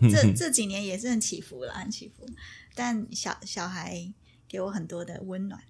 [0.00, 2.26] 这 这几年也是很起伏了，很起伏。
[2.74, 4.12] 但小小孩
[4.46, 5.62] 给我很多的温暖，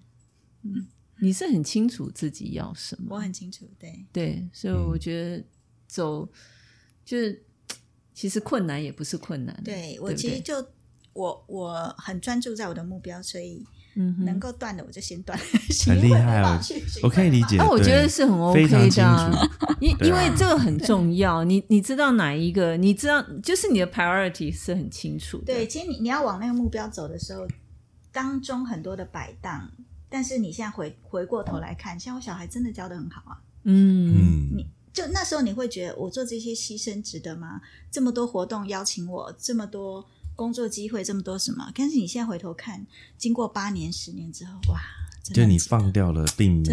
[0.63, 0.87] 嗯。
[1.21, 3.69] 你是很清楚自己要什么，我很清楚。
[3.77, 5.43] 对，对，所以我觉得
[5.85, 6.25] 走
[7.03, 7.43] 就是
[8.13, 10.65] 其实困难也不是困难，对我其实就
[11.11, 15.37] 我我很专注在我的目标，所以嗯哼能够断的我就先断，
[15.85, 16.41] 很厉害
[17.03, 17.57] 我可以理解。
[17.57, 19.49] 那，我觉得是很 OK 非常清的。
[19.79, 22.75] 因因为这个很重要，你你知道哪一个？
[22.77, 25.45] 你知道就是你的 priority 是很清楚的。
[25.45, 27.47] 对，其实你你要往那个目标走的时候，
[28.11, 29.71] 当中很多的摆荡，
[30.09, 37.61] 但是你现在回回过头来看，像我小孩真的教的很好啊，嗯，嗯，你就那时候你会觉得我做这些牺牲值得吗？
[37.91, 40.05] 这么多活动邀请我，这么多
[40.39, 41.69] 工作机会，这么多什么？
[41.75, 44.79] 但是你现在回头看，经过八年、十年之后，哇，
[45.21, 46.63] 真的就你放掉了，并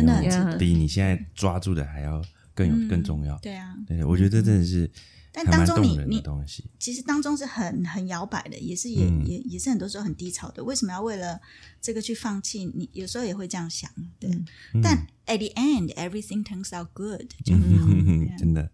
[0.57, 2.23] 比你现在抓住的还要
[2.55, 3.37] 更有嗯更重要。
[3.39, 4.89] 对啊，对，我觉得这真的是
[5.35, 6.65] 还但当中你你东西。
[6.79, 10.63] 其实当中是很很摇摆的，也是也、嗯也也是很多时候很低潮的。
[10.63, 11.41] 为什么要为了
[11.83, 12.65] 这个去放弃？
[12.73, 14.31] 你有时候也会这样想，对。
[14.75, 17.87] 嗯但 at the end, everything turns out good，就很好。
[17.89, 18.71] 对啊 真的。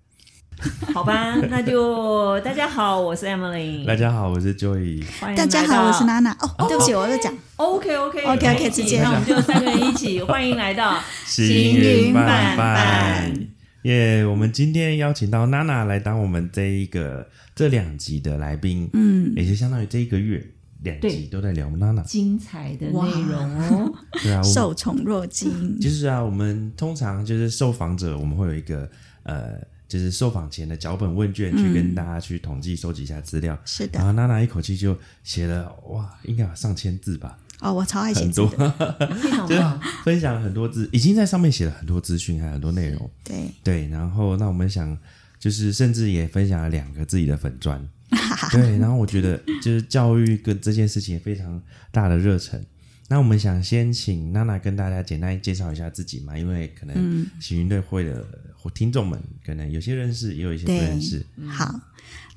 [0.95, 5.05] 好吧，那就大家好，我是 Emily，大家好，我是 Joey。
[5.20, 6.31] 欢迎大家好，我是娜娜。
[6.58, 7.33] 哦，对不起，我在讲。
[7.56, 13.47] OK OK OK，OK，直接那我们就三个人一起， 欢迎来到行云伴伴伴伴，
[13.83, 20.45] 耶我们今天邀请到娜娜来当我们这一个这两集的来宾，嗯，也就相当于这一个月
[20.83, 22.03] 两集都在聊娜娜。
[22.03, 23.92] 精彩的哇内容哦。
[24.23, 25.80] 对啊，受宠若惊。
[25.80, 28.89] 就是啊，我们通常就是受访者，我们会有一个
[29.25, 29.55] 呃，
[29.93, 33.59] 就是受访前的脚本问卷，去跟大家去统计收集一下资料。
[33.67, 38.73] 是的然，后娜娜一口气就写了哇，应该有上千字吧，哦，我超爱写字的。
[39.20, 39.55] 非常 就
[40.03, 43.11] 分享了很多字，已经在上面写了很多资讯，还有很多内容。
[43.23, 44.97] 对，对，然后那我们想，
[45.39, 47.86] 就是甚至也分享了两个自己的粉砖。
[48.51, 51.61] 对，然后我觉得就是教育跟这件事情非常
[51.91, 52.64] 大的热忱。
[53.08, 58.27] 那我们想先请娜娜跟大家简单介绍一下自己嘛，因为可能行云队会的
[58.74, 61.24] 听众们可能有些认识，也有一些不认识。
[61.48, 61.80] 好。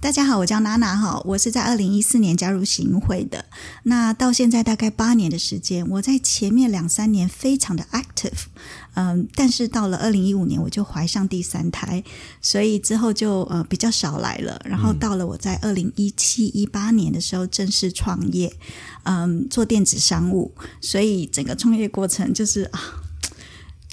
[0.05, 3.43] 大家好，我叫娜娜哈，我是在二零一四年加入行会的。
[3.81, 8.43] 那到现在大概八年的时间，我在前面两三年非常的 active，
[8.93, 12.03] 嗯，但是到了二零一五年我就怀上第三胎，
[12.39, 14.61] 所以之后就呃比较少来了。
[14.63, 18.53] 然后到了我在二零一七一八年的时候正式创业，
[19.05, 22.79] 嗯，做电子商务，所以整个创业过程就是啊。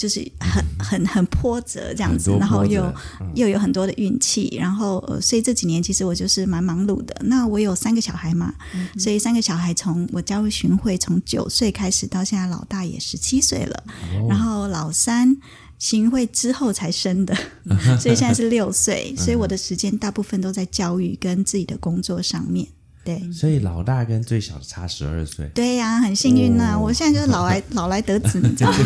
[0.03, 2.93] 就是很很很波折这样子然后又、
[3.37, 7.15] 又有很多的运气，然后呃，所以这几年其实我就是蛮忙碌的。
[7.21, 8.53] 那我有三个小孩嘛，
[8.99, 13.85] 所以三个小孩从我加入巡会从九岁开始到现在，老大也十七岁了，
[14.29, 15.37] 然后老三。
[15.79, 17.35] 行会之后才生的，
[17.99, 22.69] 所以现在是六岁， 所以我的时间大部分都在教育跟自己的工作上面。
[23.05, 26.81] 对，所以老大跟最小的差十二岁，对呀、很幸运呐、哦。
[26.85, 28.79] 我现在就是老来 老来得子，你知道吗？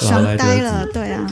[0.00, 1.26] 爽呆了，对啊。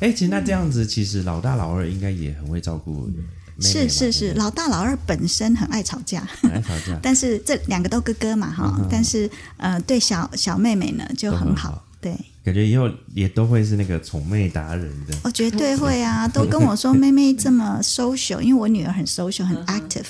[0.00, 3.12] 哎，其实那这样子，其实老大老二应该也很会照顾妹
[3.58, 15.14] 妹是是是，老大老二本身很爱吵架，很爱吵架，但是这两个都哥哥嘛哈，但是呃对小小妹妹呢就都很很好，好对，感觉以后也都会是那个宠妹达人的。
[15.22, 20.06] 我绝对会啊，都跟我说妹妹这么 social，因为我女儿很 social 很 active，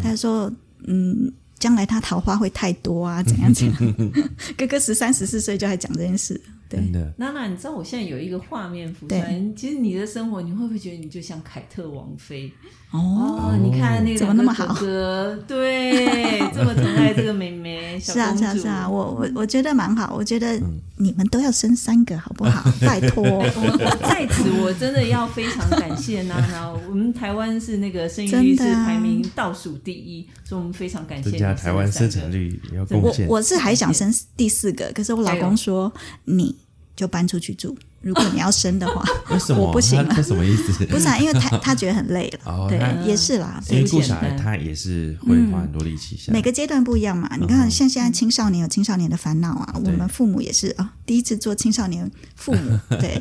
[0.00, 0.50] 她就说
[0.86, 1.32] 嗯。
[1.58, 3.76] 将来他桃花会太多啊，怎样怎样？
[4.58, 6.38] 哥哥十三十四岁就还讲这件事，
[6.68, 6.78] 对，
[7.16, 12.52] 娜娜，你知道我现在有一个画面浮出来，其实你的生活，你会不会觉得你就像凯特王妃？
[12.92, 14.66] 哦，哦，你看那个怎么那么好
[15.48, 18.42] 对，这么疼爱这个妹妹，小 是啊公主。
[18.42, 22.70] 是啊是啊，我我我觉得蛮好，我觉得嗯你们都要生三个好不好？
[22.80, 33.28] 拜托，我 我在此我真的要非常感谢娜娜，我们台湾是那个生育率是真的啊排名倒数第一，所以我们非常感谢增你加台湾生生产率也要贡我献。
[33.28, 35.92] 我是还想生第四个，可是我老公说
[36.24, 36.56] 你
[36.96, 39.62] 就搬出去住，如果你要生的话， 为什么？
[39.62, 40.86] 我不行了他他什么意思？
[40.86, 46.18] 不是、啊，因为他他觉得很累了，对也是啦，因为对顾小孩，他也是会花很多力气。
[46.32, 47.30] 每个阶段不一样嘛。
[47.38, 53.20] 你看，像现在青少年有青少年的烦恼啊，我们父母也是啊，第一次做青少年父母， 对，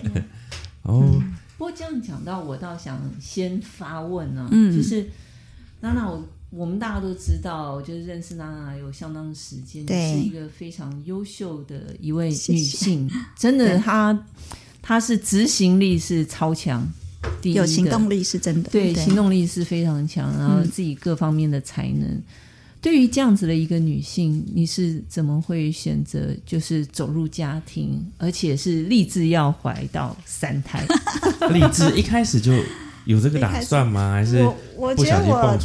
[0.83, 1.21] 哦，
[1.57, 5.09] 不过这样讲到，我倒想先发问呢、嗯就是
[5.81, 6.25] 娜娜，我
[6.55, 12.59] 我们大家都知道，就是认识娜娜有相当时间，是一个非常优秀的一位谢谢。
[12.59, 14.25] 女性，真的，她
[14.81, 16.87] 她是执行力是超强，
[17.41, 17.59] 第一的。
[17.59, 22.21] 有行动力是真的，对，行动力是非常强，然后嗯自己各方面的才能。
[22.81, 30.85] 对于这样子的一个女性，你是怎么会选择就是走入家庭，而且是立志要怀到三胎？
[31.51, 32.53] 立志一开始就
[33.05, 34.13] 有这个打算吗？
[34.13, 35.57] 还是我我觉得我？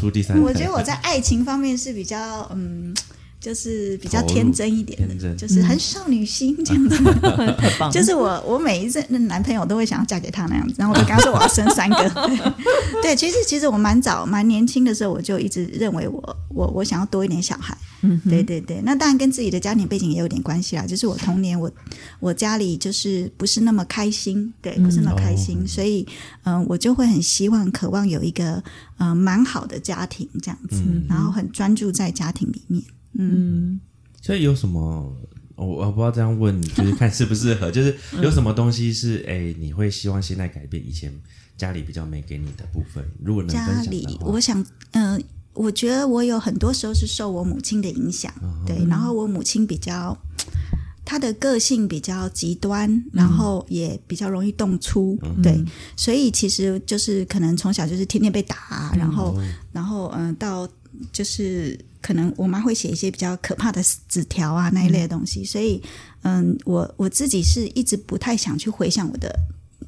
[0.43, 2.95] 我觉得我在爱情方面是比较嗯。
[3.41, 6.97] 就是比较天真一点的，就是很少女心这样子。
[7.57, 12.31] 太棒了，就是我，我每一任男朋友都会想要嫁给他那样子，然后我就跟他说我要生三个。
[13.03, 17.77] 对，其实其实我蛮早蛮年轻的时候，我就一直认为我我我想要多一点小孩。
[18.03, 20.87] 嗯对对对，那当然跟自己的家庭背景也有点关系啦。
[20.87, 21.71] 就是我童年我
[22.19, 26.07] 我家里就是不是那么开心，对，不是那么开心，哦所以
[26.45, 28.53] 嗯、呃我就会很希望渴望有一个
[28.99, 32.83] 嗯、呃蛮好的家庭这样子，嗯然后很专注在家庭里面。
[33.15, 33.81] 嗯
[34.23, 35.17] 所以有什么？
[35.57, 37.71] 我我不知道这样问，就是看适不适合。
[37.73, 41.12] 就是有什么东西是哎、你会希望现在改变以前
[41.57, 43.05] 家里比较没给你的部分？
[43.23, 45.23] 如果能分家里我想，嗯、
[45.53, 50.17] 我觉得我有很多时候是受我母亲的影响，嗯对，然后我母亲比较。
[51.11, 55.43] 她的个性比较极端，然后也比较容易动粗，嗯。
[55.43, 55.61] 对，
[55.97, 59.43] 所以其实就是可能从小就是天天被打啊、然后，哦
[59.73, 60.69] 然后嗯、呃到
[61.11, 65.83] 就是可能我妈会写一些比较可怕的纸条啊那一类的东西，所以
[66.23, 69.35] 嗯，我我自己是一直不太想去回想我的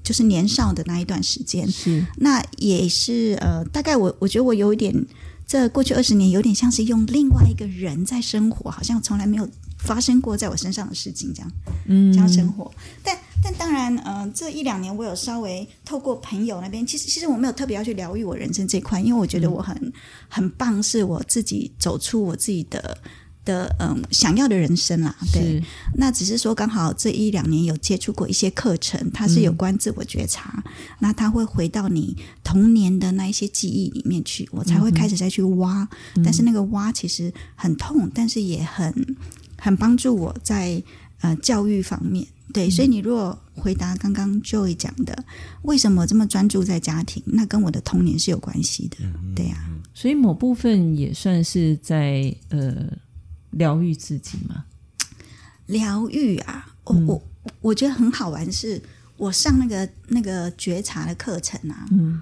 [0.02, 2.04] 就是年少的那一段时间，是。
[2.16, 4.92] 那也是呃，大概我我觉得我有一点，
[5.46, 9.48] 这过去二十年有点像是用另外一个人在生活，好像从来没有
[9.84, 11.52] 发生过在我身上的事情这样，
[11.86, 12.72] 嗯这样生活。
[13.02, 19.92] 但但当然，呃，这一两年我有稍微透过朋友那边，其实其实我没有特别要去疗愈我人生这块，因为我觉得我很、
[20.28, 22.98] 很棒，是我自己走出我自己的。
[23.44, 25.60] 的嗯，想要的人生啦，对，
[25.96, 30.62] 那只是说刚好这一两年有接触过一些课程，它是有关自我觉察，
[31.00, 35.88] 那它会回到你童年的那一些记忆里面去，我才会开始再去挖。
[36.22, 38.94] 但是那个挖其实很痛，但是也很
[39.62, 40.82] 很帮助我在
[41.20, 42.26] 呃教育方面。
[42.52, 45.24] 对，所以你如果回答刚刚 Joy 讲的，
[45.62, 48.96] 为什么这么专注在家庭，那跟我的童年是有关系的。
[49.34, 49.56] 对呀、
[49.94, 52.92] 所以某部分也算是在呃
[53.52, 54.64] 疗愈自己嘛。
[55.66, 57.22] 疗愈啊，我、我
[57.60, 58.82] 我觉得很好玩是，
[59.16, 62.20] 我上那个那个觉察的课程啊，嗯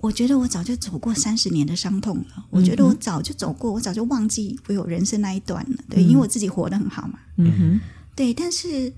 [0.00, 7.80] 我觉得我早就走过三十年的伤痛了，我觉得我早就走过，我早就忘记我有人生那一段了，对，因为我自己活得很好嘛，嗯哼。
[8.14, 8.92] 对，但是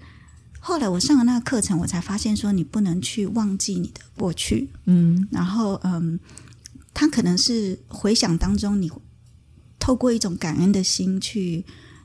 [0.58, 5.26] 后来我上了那个课程，我才发现说，你不能去忘记你的过去，嗯。
[5.30, 6.18] 然后嗯，
[6.92, 8.90] 他可能是回想当中，你
[9.78, 11.64] 透过一种感恩的心去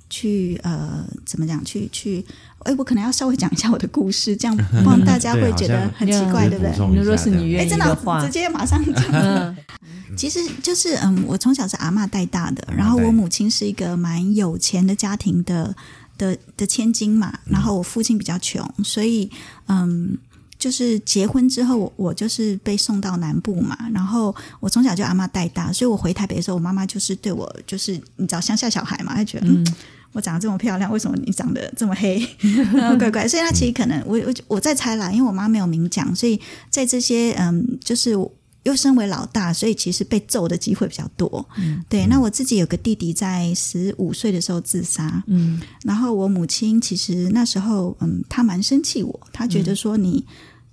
[0.10, 1.64] 去呃，怎么讲？
[1.66, 2.24] 去去，
[2.60, 6.78] 哎，我可能要稍微讲一下我的故事，这样不然大家会觉得很奇怪，对不对补？
[6.78, 9.04] 充一下如果是你哎，愿意真的的话直，接马上讲。
[9.12, 9.56] 嗯
[10.16, 15.76] 其实就是嗯，我从小是阿妈带大的，然后我母亲是一个蛮有钱的家庭的
[16.18, 19.30] 的的千金嘛，然后我父亲比较穷，所以
[19.68, 20.18] 嗯。
[20.66, 29.64] 就是结婚之后，我我就是被送到南部嘛，然后我从小就阿妈带大，所以我回台北的时候，我妈妈就是对我就是你知道乡下小孩嘛，她觉得嗯
[30.12, 32.28] 我长得这么漂亮，为什么你长得这么黑？
[32.74, 36.42] 然后怪怪，所以她其实可能我我我在猜啦，因为我妈没有明讲，所以
[36.72, 38.16] 在这些嗯，就是
[38.64, 41.48] 又身为老大，所以其实被揍的机会比较多。
[41.60, 50.26] 嗯对，那我自己有个弟弟在十五岁的时候自杀，嗯然后我母亲其实那时候嗯，她蛮生气我，她觉得说你。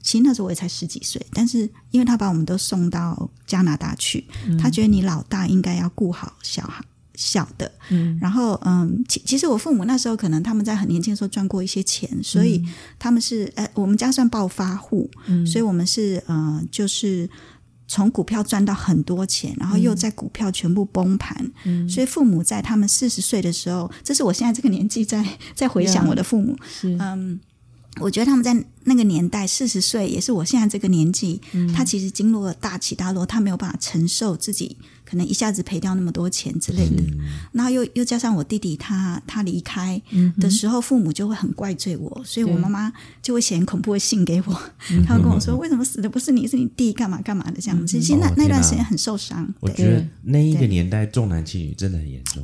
[0.02, 1.61] 其实那时候我也才十几岁，但是
[1.92, 4.26] 因为他把我们都送到加拿大去，
[4.61, 8.18] 他觉得你老大应该要顾好小孩小的，嗯。
[8.21, 12.61] 然后嗯，其其实我父母那时候可能他们在很年轻的时候赚过一些钱，所以
[12.99, 15.47] 他们是呃，我们家算暴发户，嗯。
[15.47, 17.30] 所以我们是呃，就是
[17.87, 21.88] 从股票赚到很多钱，然后又在股票全部崩盘，嗯。
[21.88, 26.97] 所以父母在他们四十岁的时候，这是我现在这个年纪在在回想我的父母，是。
[26.99, 27.38] 嗯。
[28.01, 31.41] 我觉得他们在那个年代，四十岁也是我现在这个年纪，
[31.75, 37.03] 他其实经过了大起大落，他没有办法承受自己可能一下子赔掉那么多钱之类的。
[37.53, 40.01] 然后又又加上我弟弟他他离开
[40.41, 44.63] 的时候，父母就会很怪罪我，所以我妈妈就会写很恐怖的信给我，
[45.07, 47.21] 他会跟我说为什么死的不是你，是你弟，干嘛？
[47.21, 47.61] 干嘛的？
[47.61, 48.01] 这样子。
[48.01, 52.43] 其实那哦那段时间很受伤，我觉得那一个年代重男轻女真的很严重。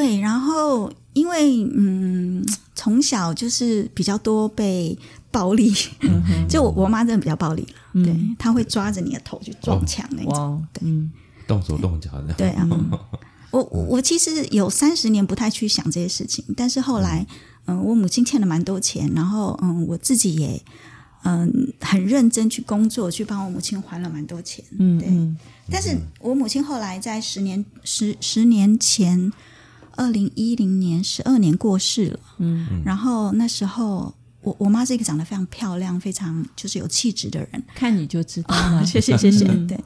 [0.00, 0.20] 对。
[0.20, 4.96] 然后因为嗯，从小就是比较多被
[5.30, 5.72] 暴力，
[6.48, 10.32] 就我我妈真的比较暴力了，对，她会抓着你的头去撞墙那种。
[10.32, 11.10] 哇，嗯
[11.46, 12.68] 动手动脚的，对啊，
[13.50, 17.26] 我我我其实有三十年不太去想这些事情，但是后来，
[17.66, 20.62] 嗯，我母亲欠了蛮多钱，然后嗯，我自己也
[21.24, 24.64] 嗯很认真去工作，去帮我母亲还了蛮多钱。
[24.70, 25.36] 对嗯嗯
[25.72, 29.32] 但是我母亲后来在十年十十年前，
[30.00, 32.20] 二零一零年十二年过世了。
[32.38, 37.62] 嗯然后那时候我我妈是一个长得非常漂亮、非常就是有气质的人。
[37.74, 38.84] 看你就知道了。
[38.92, 39.44] 谢谢谢谢。
[39.44, 39.78] 嗯对，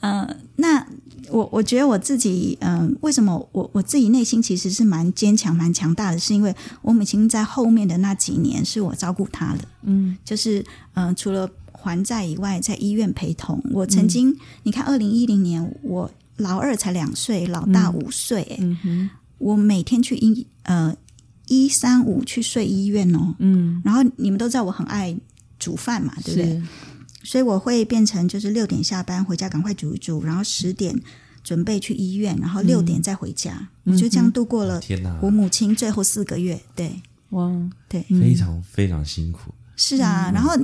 [0.00, 0.86] 呃，那
[1.30, 10.60] 我我觉得我自己，嗯、为什么我我自己内心其实是蛮坚强、蛮强大的，是因为我母亲在后面的那几年是我照顾她的，嗯就是
[10.94, 13.62] 嗯、呃除了还债以外，在医院陪同。
[13.72, 20.94] 我曾经，你看，二零一零年我老二才两岁，老大五岁、欸嗯哼我每天去医呃
[21.46, 25.16] 一三五去睡医院哦，嗯，然后你们都知道我很爱
[25.58, 26.62] 煮饭嘛，对不对？
[27.24, 30.94] 所以我会变成就是六点下班回家赶快煮一煮，然后十点
[31.42, 34.80] 准备去医院，然后六点再回家，我就这样度过了
[35.20, 36.60] 我母亲最后四个月。
[36.74, 37.00] 对。
[37.30, 37.52] 哇，
[37.88, 39.52] 对，非常非常辛苦。
[39.76, 40.56] 是啊，然后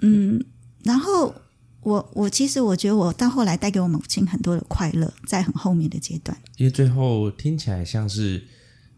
[0.00, 0.44] 嗯，
[0.84, 1.34] 然后
[1.82, 6.36] 我我其实我觉得我到后来带给我母亲很多的快乐，在很后面的阶段。
[6.56, 8.42] 因为最后听起来像是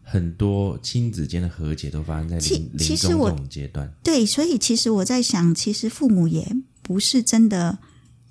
[0.01, 3.93] 很多亲子间的和解都发生在其临临终其实我这种阶段。
[4.03, 6.45] 对，所以其实我在想，其实父母也
[6.81, 7.77] 不是真的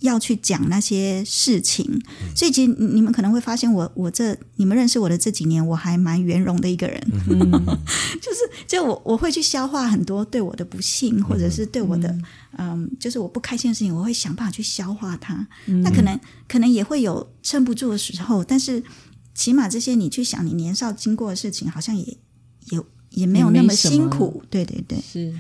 [0.02, 1.85] 要去讲那些事情，
[2.37, 7.00] 所以其实你你们可能会发现我，我这你们认识我的这几年，我还蛮圆融的一个人，
[8.21, 12.16] 就是就我我会去消化很多对我的不幸，或者是对我的
[12.59, 12.88] 嗯。
[13.00, 15.47] 就是我不开心的事情，我会想办法去消化它。
[15.82, 18.82] 那可能可能也会有撑不住的时候，但是
[19.35, 22.16] 起码这些你去想，你年少经过的事情，好像也
[22.71, 22.80] 也
[23.11, 23.73] 也没有那么。
[23.73, 24.42] 辛苦。
[24.50, 24.99] 对对对。
[25.00, 25.32] 是。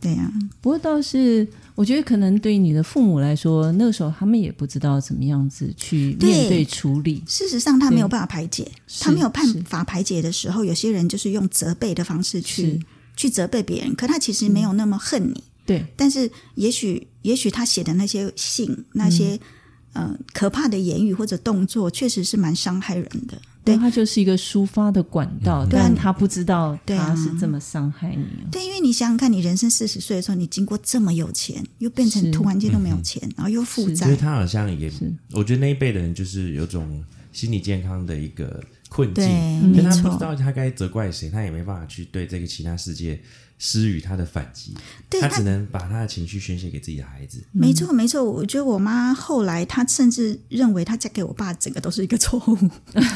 [0.00, 7.22] 对呀、不过倒是，我觉得可能对于你的父母来说，那个时候他们也不知道怎么样子去面对处理。
[7.26, 8.66] 事实上，他没有办法排解，
[9.00, 12.80] 他没有办法排解的时候，有些人就是用责备的方式去
[13.14, 19.38] 去责备别人，可他其实没有那么恨你，对，但是也许也许他写的那些信、那些、
[19.92, 23.38] 呃可怕的言语或者动作，确实是蛮伤害人的。
[23.64, 23.76] 对。
[23.76, 28.22] 它就是一个抒发的管道，但他不知道他是这么伤害你。
[28.22, 28.48] 哦。
[28.52, 33.96] 对，因为你想想看，你人生四十岁的时候，你经过这么有钱，又变成突然间都没有钱，然后又负是。
[33.96, 37.02] 债因为，他好像也是，我觉得那一辈的人就是有种
[37.32, 43.20] 心理健康的一个困境，对，因为他不知，道他该责怪谁，他也没办法去对这个其他世界
[43.62, 44.74] 施予他的反击，
[45.10, 47.44] 对他他只能把他的情绪宣泄给自己的孩子。
[47.52, 48.24] 没错，没错。
[48.24, 52.70] 我觉得我妈后来，她甚至认为她嫁给我爸，整个都是一个错误。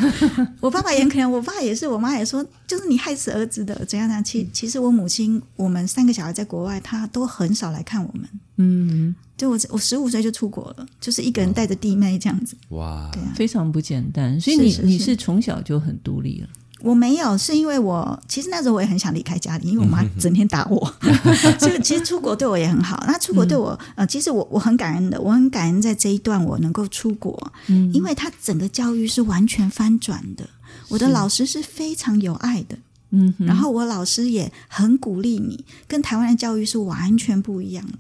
[0.61, 4.23] 我爸爸也很可能，我爸也是，我妈也说，就是你害死儿子的，怎样怎样。
[4.23, 8.29] 其其实我母亲，我们三个小孩在国外，她都很少来看我们。
[8.57, 12.55] 嗯，就我我十五岁就出国了，就是一个人带着弟妹这样子。
[12.69, 14.39] 哇，对啊，非常不简单。
[14.39, 16.49] 所以你是是是你是从小就很独立了，
[16.85, 20.95] 我没有，是因为我其实那时候我也很想离开家里，因为我妈整天打我，
[21.59, 23.03] 所以其实出国对我也很好。
[23.07, 30.47] 那出国对我，呃，其实我我很感恩的，我很感恩在这一段我能够出国，嗯因为他整个教育是完全翻转的。
[30.89, 32.77] 我的老师是非常有爱的，
[33.11, 37.95] 嗯哼，然后我老师也很鼓励你，跟台湾的教育是完全不一样的。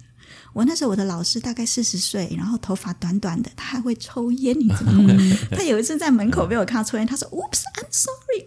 [0.52, 5.12] 我那时候我的老师大概四十岁，然后头发短短的，他还会抽烟，你知道吗？
[5.50, 8.46] 他有一次在门口被我看到抽烟，他说：“Oops, I'm sorry。”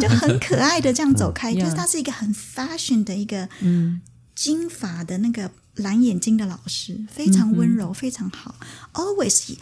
[0.00, 4.00] 就很可爱的这样走开， 嗯就是他是一个很 fashion 的一个嗯。
[4.32, 8.54] 金发的那个蓝眼睛的老师，非常温柔，非常好。
[8.94, 9.54] Always，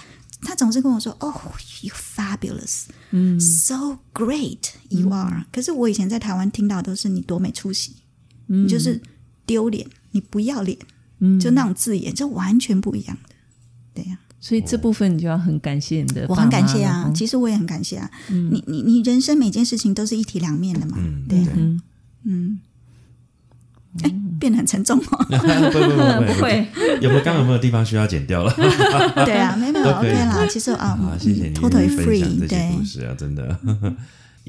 [0.42, 1.34] 他总是跟我说：“Oh,
[1.82, 3.40] you fabulous, 嗯。
[3.40, 7.96] So great you are。”可是我以前在台湾听到都是你多没出息，
[8.46, 9.02] 嗯，你就是
[9.44, 10.78] 丢脸，你不要脸，
[11.18, 11.40] 嗯。
[11.40, 13.34] 就那种字眼，就完全不一样的。
[13.94, 18.09] 对呀、所以这部分你就要很感谢你的我很感谢啊，哦其实我也很感谢啊。
[18.28, 21.80] 你你你人生每件事情都是一体两面的嘛，嗯，对啊嗯，
[22.25, 22.59] 嗯，
[24.02, 25.02] 哎，变得很沉重哦。
[25.28, 26.66] 不不不 不会，
[27.00, 28.52] 有没有刚刚有没有地方需要剪掉了？
[29.26, 30.47] 对啊，没有 OK 啦。
[30.49, 33.59] 其实啊好，，谢谢你，totally 分享 free，这些对故，事啊，真的。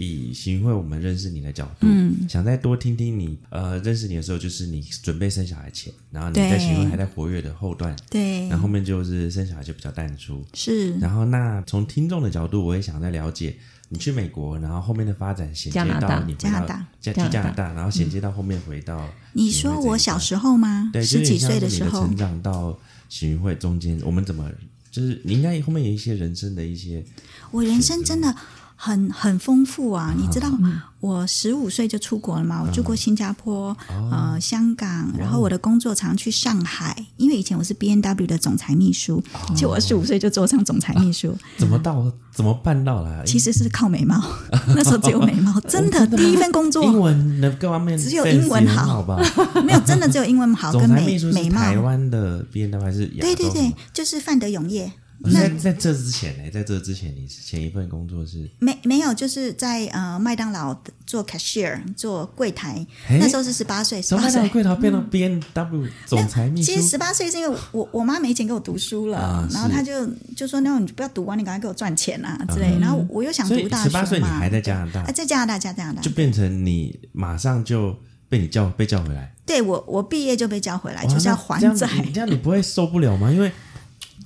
[0.02, 2.26] 以行会我们认识你的角度，嗯。
[2.30, 6.50] 想再多听听你呃认识你的时候，就是你准备生小孩前，然后你对。
[6.50, 8.48] 在行会还在活跃的后段，对。
[8.48, 10.42] 然，后后面就是生小孩就比较淡出。
[10.54, 10.94] 是。
[11.00, 13.58] 然后那从听众的角度，我也想再了解
[13.90, 16.88] 你去美国，然后后面的发展衔接到你加拿大。
[17.02, 20.90] 加去加拿大，然后衔接到后面回到你说我小时候吗？
[20.94, 22.08] 对，十几岁的时候。
[22.08, 22.78] 成，长到
[23.10, 24.50] 行会中间，我们怎么
[24.92, 27.04] 就是你应该后面有一些人生的一些
[27.52, 28.36] 我人生真的
[28.82, 30.14] 很很丰富啊！
[30.18, 30.50] 你知道，
[31.02, 33.76] 我十五岁就出国了嘛，我住过新加坡、
[34.10, 39.22] 呃香港，然后我的工作常去上海，因为以前我是 B N W 的总裁秘书，
[39.54, 43.26] 就我十五岁就做上总裁秘书，怎么到怎么办到了？
[43.26, 44.24] 其实是靠美貌，
[44.74, 46.82] 那时候只有美貌，真的第一份工作。
[46.86, 48.86] 英文的各方面只有英文好。
[48.86, 49.20] 好吧？
[49.66, 51.60] 没有，真的只有英文好总跟美美貌。
[51.60, 54.90] 台湾的 B N W 还是对对对，就是范德永业，
[55.34, 60.74] 在在这之前呢，在这之前，你前一份工作是没没有，就是在呃麦当劳
[61.06, 64.54] 做 cashier 做柜台，哎那时候是十八岁，十八从麦当劳岁。
[64.54, 72.78] 柜台变到 B N W 总裁秘书其实，十八岁是因为我我妈没钱给我读书了，啊然后她就就说：“那你就不要读完，你赶快给我赚钱啊之类。
[72.80, 76.10] 然后我又想读大学十八岁你嘛，还在加拿大啊，，在加拿大，加拿大就。
[76.12, 77.96] 变成你马上就
[78.30, 81.90] 被你叫被叫回来，对我我毕业就被叫回来，就是要还债。
[82.04, 83.32] 你这样你不会受不了吗？
[83.32, 83.52] 因为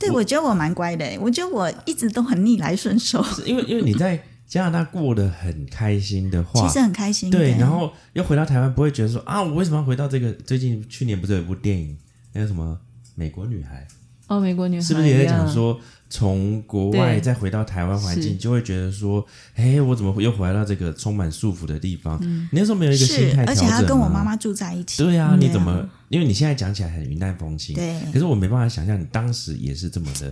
[0.08, 7.32] 对，我觉得我蛮乖的，我觉得我一直都很逆来顺受，是因为因为你在加拿大过得很开心的话，其实很开心。
[7.32, 10.32] 对，然后又回到台湾，不会觉得说啊，我为什么要回到这个？
[10.34, 11.98] 最近去年不是有一部电影，
[12.34, 12.80] 那个什么
[13.16, 13.88] 美国女孩，
[14.34, 19.26] 哦，美国女孩是不是也在讲说，从国外再回到台湾环境，就会觉得说，
[19.56, 22.20] 哎，我怎么又回到这个充满束缚的地方？
[22.52, 25.04] 你那时候没有一个心态，调整而且还要跟我妈妈住在一起。
[25.04, 25.88] 对啊，嗯你怎么？
[26.10, 30.32] 因为你现在讲起来很云淡风轻，对可是我没办法想象你当时也是这么的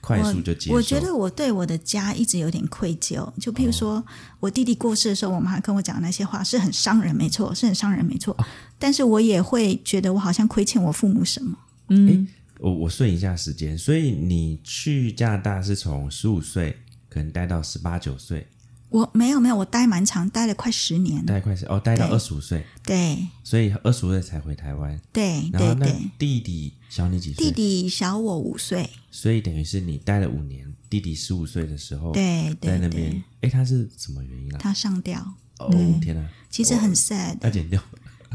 [0.00, 0.76] 快速就接受。
[0.76, 4.04] 我觉得我对我的家一直有点愧疚，就譬如说、
[4.38, 8.36] 我弟弟过世的时候，我妈跟我讲那些话是很伤人，没错，是很伤人，没错。
[8.78, 11.58] 但是我也会觉得我好像亏欠我父母什么。
[11.88, 16.76] 嗯，我我顺一下时间，所以你去加拿大是从十五岁
[17.08, 18.46] 可能待到十八九岁，
[18.88, 21.24] 我没有没有，我待蛮长，待了快十年。
[21.26, 24.98] 待快十哦，待到二十五岁，对所以二十五岁才回台湾。
[25.12, 27.44] 对然后那对对，弟弟小你几岁？
[27.44, 28.88] 弟弟小我五岁。
[29.10, 34.58] 所以等于是你待了五年，弟弟十五岁的时候，对对在那边对，，哎，他是什么原因啊？
[34.60, 35.20] 他上吊，
[35.58, 35.68] 哦，
[36.00, 37.36] 天哪，其实很 sad。
[37.42, 37.82] 要剪掉，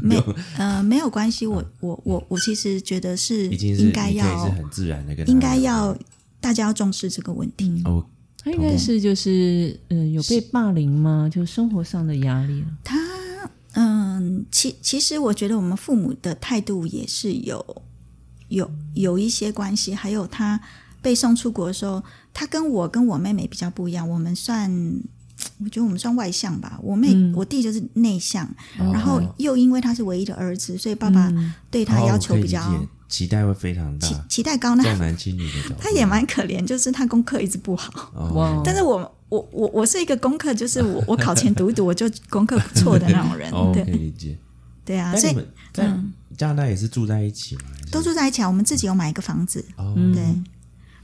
[0.02, 0.22] 没
[0.58, 5.96] 呃没有关系，我我我我其实觉得是应该要是很自然的跟应该要
[6.40, 7.80] 大家要重视这个问题。
[7.84, 8.04] 哦，
[8.38, 11.30] 他应该是就是嗯、有被霸凌吗？
[11.32, 12.66] 就生活上的压力了。
[12.82, 12.98] 他
[13.74, 17.82] 嗯，其其实我觉得我们父母的态度也是有
[18.48, 20.60] 有有一些关系，还有他
[21.00, 22.02] 被送出国的时候，
[22.34, 25.00] 他跟我跟我妹妹比较不一样，我们算。
[25.64, 28.44] 我觉得我们算外向吧，我妹、嗯我弟就是内向，
[28.78, 32.60] 哦然后又因为他是唯一的儿子，所以爸爸嗯对他要求比较
[33.08, 34.74] 期待会非常大期，期待高。
[34.74, 38.10] 那重男轻女的，他也蛮可怜，就是他功课一直不好。
[38.14, 43.50] 哦，但是我我我我是一个功课，就是我我考前读一读，我就功课不错的那种人。
[43.52, 44.38] 哦，可以理解。
[44.84, 47.62] 对啊，所以那你们在加拿大也是住在一起吗？
[47.90, 48.48] 都住在一起啊。
[48.48, 50.22] 我们自己有买一个房子，哦，嗯对。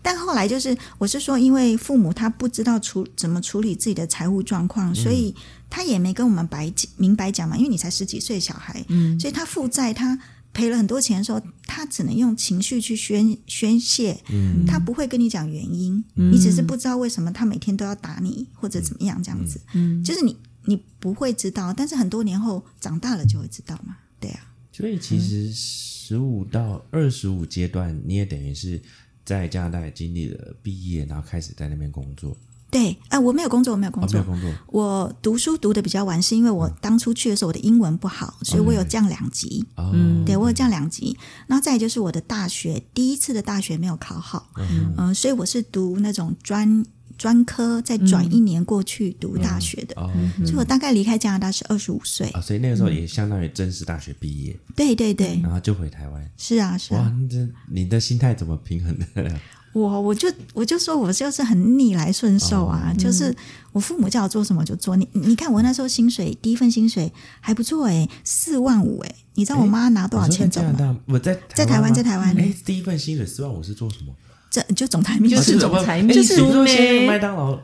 [0.03, 5.35] 但后来就是，我是说，因为父母他不知道处怎么处理自己的财务状况，所以
[5.69, 7.57] 他也没跟我们白讲明白讲嘛。
[7.57, 9.19] 因为你才十几岁小孩，嗯。
[9.19, 10.19] 所以他负债，他
[10.53, 14.65] 赔了很多钱的时候，他只能用情绪去宣宣泄，嗯。
[14.67, 20.03] 他不会跟你讲原因，你只是不知道为什么他每天都要打你或者怎么样这样子，嗯。
[20.03, 24.41] 就是你你不会知道，但是很多年后长大了就会知道嘛，对啊，
[24.73, 28.81] 所以其实十五到二十五阶段，你也等于是
[29.29, 32.35] 在加拿大也经历了毕业，然后开始在那边工作。
[32.71, 39.63] 对，啊、我没有工作，我没有工哦，没作有，工作，我读书读的比较晚，是因为我当初去的时候我的英文不好，所以我有降两级。
[39.77, 41.15] 哦，嗯对我有降两级，
[41.47, 44.51] 然后再就是我的大学第一次的大学没有考好，
[44.97, 46.83] 嗯、所以我是读那种专
[47.19, 50.09] 专科，再转一年过去读大学的，哦，
[50.47, 52.29] 所以我大概离开加拿大是二十五岁。
[52.29, 56.31] 啊，所以那个时候也相当于正式大学毕业，对对对，然后就回台湾。
[56.39, 59.41] 是啊是哇啊，，你这你的心态怎么平衡的？
[59.75, 63.35] 我我就我就说我就是很逆来顺受哦啊，就是
[63.71, 64.97] 我父母叫我做什么就做。
[64.97, 70.99] 你你看我那时候薪水第一份薪水还不错哎，四万五哎，你知道我妈拿多少钱走吗？
[71.07, 74.15] 我在在台湾在台湾哎，第一份薪水四万五是做什么？
[74.51, 77.59] 这就总裁秘书就是总裁秘就是书说现在咩麦当劳。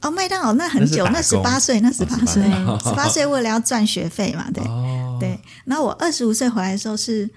[0.00, 5.38] 哦，麦当劳那很久，那十八岁，那十八岁，哦十八岁为了要赚学费嘛，对、哦，对。
[5.64, 7.28] 然后我二十五岁回来的时候是，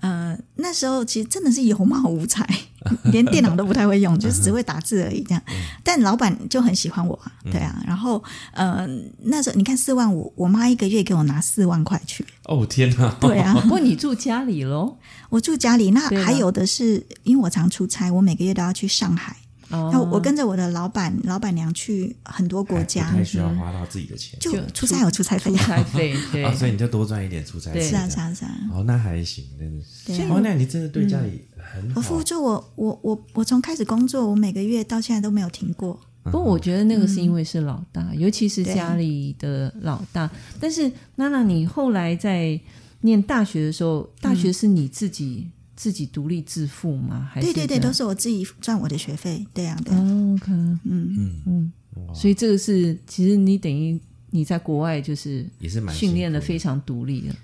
[0.00, 2.46] 呃，那时候其实真的是有貌无才，
[3.12, 5.42] 连电脑都不太会用，就是只会打字而已这样。
[5.84, 7.82] 但老板就很喜欢我啊，对啊。
[7.86, 8.86] 然后呃，
[9.24, 13.14] 那时候你看四万五，我妈一个月给我拿四万块去，哦天哪！
[13.20, 13.54] 对啊。
[13.54, 14.96] 不过你住家里喽，
[15.28, 19.36] 我住家里，那还有的是，因为我常出差，我每个月都要去上海。
[19.70, 25.56] 哦我跟着我的老板、老板娘去很多国家不，太需要花到自己的钱就就出差有出差费出。
[25.58, 27.80] 差费，对 啊，所以你就多赚一点出差费。
[27.80, 28.50] 是啊，是啊，是啊。
[28.72, 30.22] 哦，那还行，真的是。
[30.24, 32.24] 哦，那你真的对家里很好我付。
[32.24, 35.98] 出我我我我从开始工作，我每个月到现在都没有停过。
[36.24, 40.30] 不过我觉得那个是因为是老大，尤其是家里的老大。
[40.60, 42.60] 但是娜娜，你后来在
[43.00, 45.50] 念大学的时候，大学是你自己、
[45.80, 47.30] 自己独立自付吗？
[47.32, 49.46] 还是对对对，都是我自己赚我的学费。
[49.54, 51.72] 对啊，对啊，哦，OK，嗯，嗯，嗯，
[52.14, 53.98] 所以这个是其实你等于
[54.30, 57.34] 你在国外就是也是蛮训练的非常独立的，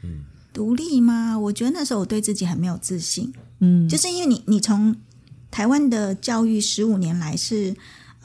[0.53, 1.38] 独立吗？
[1.38, 4.94] 我觉得那时候我对自己很没有自信，嗯，就是因为你你从
[5.51, 7.75] 台湾的教育十五年来是。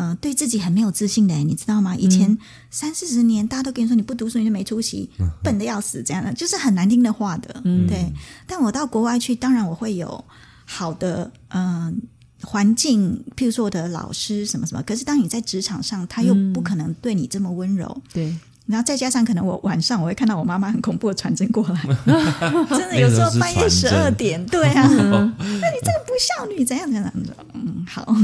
[0.02, 1.96] 呃，对自己很没有自信的，你知道吗？
[1.96, 2.36] 以前
[2.72, 5.08] 三四十年，大家都跟你说你不读书你就没出息，
[5.44, 7.62] 笨的要死，这样的就是很难听的话的。
[7.88, 8.12] 对，
[8.48, 10.26] 但我到国外去，当然我会有
[10.66, 12.02] 好的嗯
[12.42, 14.82] 环境，譬如说我的老师什么什么。
[14.82, 18.02] 可是当你在职场上，他又不可能对你这么温柔。
[18.12, 18.36] 对。
[18.68, 21.82] 然后再加上可能我晚上我会看到我妈妈很恐怖的传真过来，
[22.70, 27.36] 真的有时候半夜十二点，对啊，那你这个不孝女怎样怎样的？
[27.54, 28.16] 嗯，好，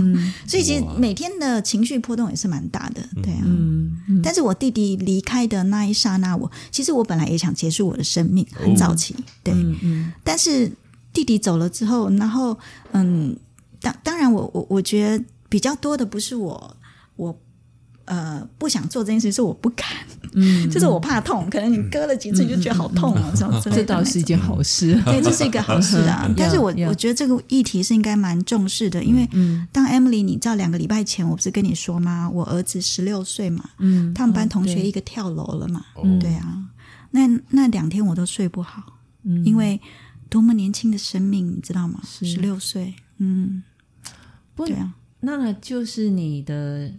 [0.48, 3.44] 所以其实每天的情绪波动也是蛮大的，对啊。
[4.24, 9.54] 但是我弟弟离开的那一刹那，我其实我本来也想结束我的生命，很早期，对，
[10.24, 10.72] 但是
[11.12, 12.58] 弟弟走了之后，然后
[12.94, 13.36] 嗯，
[13.82, 16.78] 当当然我我我觉得比较多的不是我
[17.18, 17.38] 我。
[18.08, 19.86] 呃，不想做这件事是我不敢，
[20.32, 23.82] 嗯， 就是我怕痛，可能你割了几次你就觉得好痛哦，什么之类的。
[23.84, 26.26] 这倒是一件好事， 对，这是一个好事啊。
[26.38, 29.28] 但是我我觉得这个议题是应该蛮重视的，因为
[29.74, 32.30] 当 Emily，你知道两个礼拜前我不是跟你说吗？
[32.30, 35.84] 我儿子十六岁嘛，嗯，他们班同学一个跳楼了嘛，
[36.22, 36.64] 对啊，
[37.12, 38.82] 那那两天我都睡不好，
[39.24, 39.82] 嗯，因为
[40.30, 42.00] 多么年轻的生命，你知道吗？
[42.06, 43.62] 十六岁，嗯，
[44.56, 46.90] 对啊，那就是你的。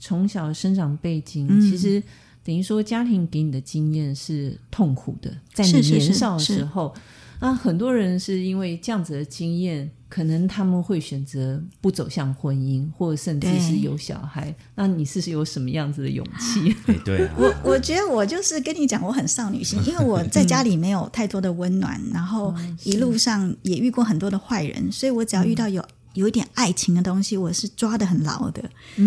[0.00, 2.02] 从小生长背景，其实
[2.42, 6.92] 等于说家庭给你的经验是痛苦的，在你年少的时候，
[7.40, 14.54] 那很多人是因为这样子的经验，可能他们会选择不走向婚姻，或甚至是有小孩。
[14.74, 16.74] 那你是有什么样子的勇气？
[17.04, 25.84] 对，我我觉得我就是跟你讲，我很少女心，因为我在家里没有太多的温暖，然后一路上也遇过很多的坏人，所以我只要遇到有。
[26.14, 28.62] 有一点爱情的东西，我是抓的很牢的，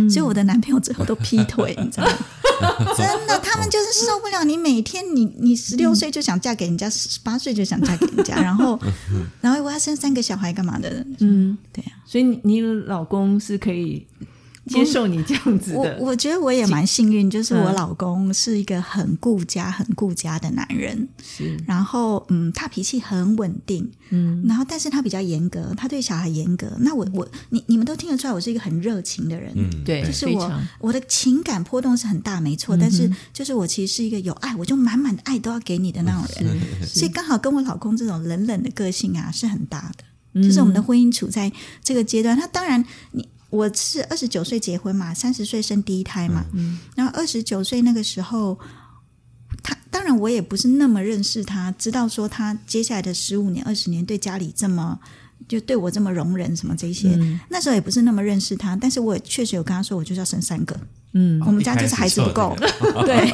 [0.09, 2.13] 所以我的男朋友最后都劈腿，你知道吗？
[2.95, 8.79] 真的，他们就是受不了你每天，你你十六岁就想嫁给人家，十八岁就想嫁给人家， 然后
[9.41, 11.05] 然后我要生三个小孩干嘛的？
[11.19, 14.05] 嗯，对啊，所以你老公是可以。
[14.65, 21.07] 接受你这样子的，我我觉得我也蛮幸运，就是我老公是一个很顾家、很顾家的男人。
[21.21, 26.71] 是，然后嗯，他脾气很稳定，嗯，然后但是他比较严格，他对小孩严格。
[26.79, 32.77] 那我我你你们都听得出来，我是一个很热情的人，嗯，对，就是我我的情感波动是很大，没错。
[32.77, 40.41] 但是就是我其实是一个有爱，我就满满的爱都要给你的那种人，所以刚好跟我老公这种冷冷的个性啊是很搭的。
[40.41, 41.51] 就是我们的婚姻处在
[41.83, 43.27] 这个阶段，他当然你。
[43.53, 46.43] 我是二十九岁结婚嘛，三十岁生第一胎嘛，
[46.95, 48.57] 然后二十九岁那个时候，
[49.61, 54.99] 他当然我也不是那么认识他，知道说他接下来的十五年、二十年对家里这么
[55.47, 57.15] 就对我这么容忍什么这些，
[57.49, 60.75] 那时候也不是那么认识他，但是我确实有跟他说，我就是要生三个，
[61.13, 62.57] 嗯，我们家就是孩子不够，
[63.05, 63.29] 对，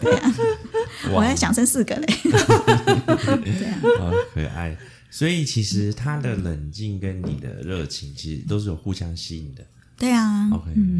[0.00, 0.34] 对啊，
[1.12, 4.74] 我还想生四个嘞，这样， 好可爱。
[5.12, 9.62] 所以其实他的冷静跟你的热情，其实都是有互相吸引的。
[10.02, 10.50] 对啊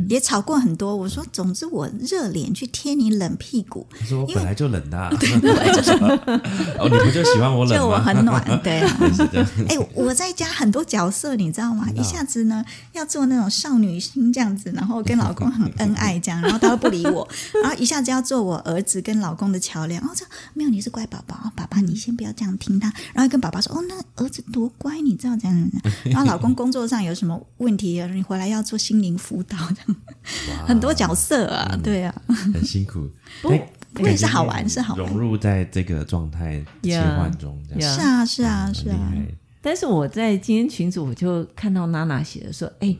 [0.08, 0.94] 也吵过很多。
[0.94, 3.84] 我说，总之我热脸去贴你冷屁股。
[3.98, 5.90] 他说我本来就冷的， 对，本来就是。
[6.78, 7.76] 哦，你不就喜欢我冷吗？
[7.76, 8.96] 就我很暖，对啊。
[9.68, 11.88] 哎，我在家很多角色，你知道吗？
[11.96, 17.26] 一下子呢要做那种少女心这样子，然后跟老公很恩爱这样，然后他又不理我，
[17.60, 20.00] 然后一下子要做我儿子跟老公的桥梁。
[20.04, 25.70] 哦，这没有，你是乖宝宝，爸爸你先不要这样听他，然后跟爸爸说，哦，那儿子多乖，你知道这样。
[26.04, 28.78] 然后老公工作上有什么问题，你回来要做。
[28.92, 29.94] 心灵辅导的
[30.66, 33.08] 很多角色啊，对啊，很辛苦，
[33.40, 33.50] 不
[33.94, 39.14] 不也是好玩，是好玩融入在这个状态切换中，是啊，是啊，是啊。
[39.62, 42.94] 但是我在今天群组我就看到娜娜写的说：“哎，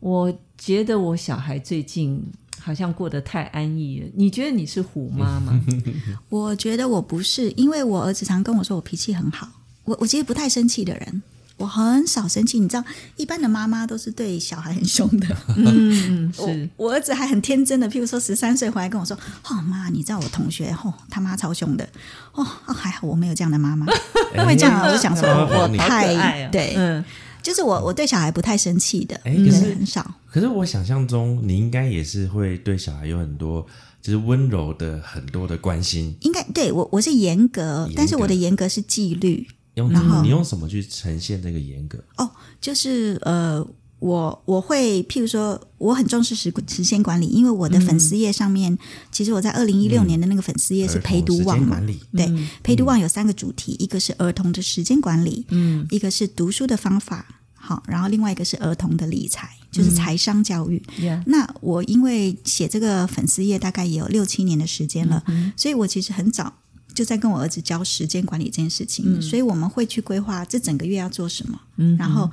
[0.00, 2.24] 我觉得我小孩最近
[2.58, 4.06] 好像过得太安逸了。
[4.14, 5.60] 你觉得你是虎妈吗？
[6.30, 9.46] 我觉得我不是，因为我儿子常跟我说我脾气很好，
[9.84, 11.22] 我我其实不太生气的人。”
[11.56, 12.84] 我很少生气，你知道，
[13.16, 15.36] 一般的妈妈都是对小孩很凶的。
[15.56, 19.16] 嗯， 是我儿子还很天真的，譬如说十三岁回来跟我说
[19.48, 21.88] ：“哦妈，你知道我同学哦他妈超凶的。”
[22.34, 23.86] 哦，还好我没有这样的妈妈，
[24.36, 27.04] 因为这样我就想说我太对，嗯，
[27.40, 30.14] 就是我我对小孩不太生气的，可是很少。
[30.28, 33.64] 可是我想象中你应该也是会对小孩有很多
[34.02, 36.16] 就是温柔的很多的关心。
[36.22, 39.46] 应该对我我是严格，但是我的严格是纪律。
[39.74, 41.98] 用你用什么去呈现这个严格？
[42.16, 43.66] 哦，就是呃，
[43.98, 48.78] 我我会譬如说，我很重视时时间管理，因为我的粉丝页上面，
[49.10, 51.80] 其实我在二零一六年的那个粉丝页是陪读网嘛，
[52.12, 52.30] 对，
[52.62, 60.80] 陪读网有三个主题，一个是儿童的时间管理，嗯，一个是读书的方法，好，然后另外一个是儿童的理财，就是财商教育。
[61.26, 65.24] 那我因为写这个粉丝页大概也有六七年的时间了，
[65.56, 66.52] 所以我其实很早。
[66.94, 71.60] 就在跟我儿子教时间管理这件事情，所以我们会去规划这整个月要做什么，
[71.98, 72.30] 然后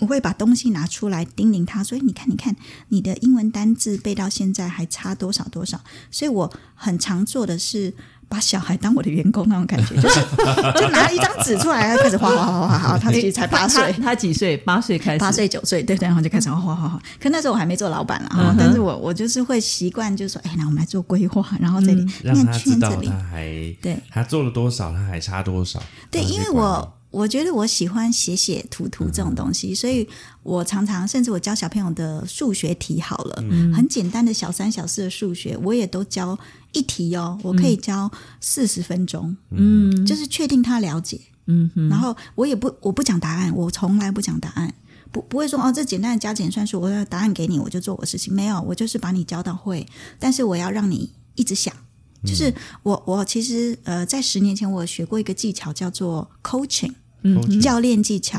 [0.00, 2.54] 我会把东西拿出来叮咛他，所以你看，你看，
[2.88, 5.80] 你的英文单字背到现在还差多少多少。
[6.10, 7.94] 所以我很常做的是
[8.28, 10.20] 把小孩当我的员工那种感觉， 就是
[10.80, 12.98] 就拿一张纸出来，开始画画画画画。
[12.98, 14.56] 他其实才八岁，他几岁？
[14.58, 17.00] 八岁开始，八岁九岁，对对，然后就开始画画画画。
[17.20, 23.44] 可那时候我还没做老板了，但是我我就是会习惯，就是说，哎，那我们来做规划，然后这里让他知道他还
[23.80, 25.82] 对他做了多少，他还差多少。
[26.10, 26.92] 对，因为我。
[27.12, 30.06] 我觉得我喜欢写写涂涂这种东西，所以
[30.42, 33.42] 我常常甚至我教小朋友的数学题好了，
[33.74, 36.38] 很简单的小三小四的数学，我也都教
[36.76, 38.10] 一题哦，我可以教
[38.40, 44.74] 四十分钟，嗯，就是确定他了解，嗯，然后我也不我不讲答案，我从来不讲答案，
[45.10, 49.86] 不不会说哦这简单的加减算术，我要答案给你我就做我事情，没有，我就是把你教到会，
[50.18, 51.74] 但是我要让你一直想，
[52.22, 56.92] 就是我我其实呃在十年前我学过一个技巧叫做 coaching。
[57.22, 57.60] 嗯。
[57.60, 58.38] 教练技巧，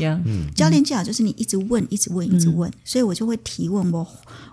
[0.56, 3.92] 教练技巧就是你一直问，一直问，一直问，所以我就会提问。
[3.92, 4.08] 我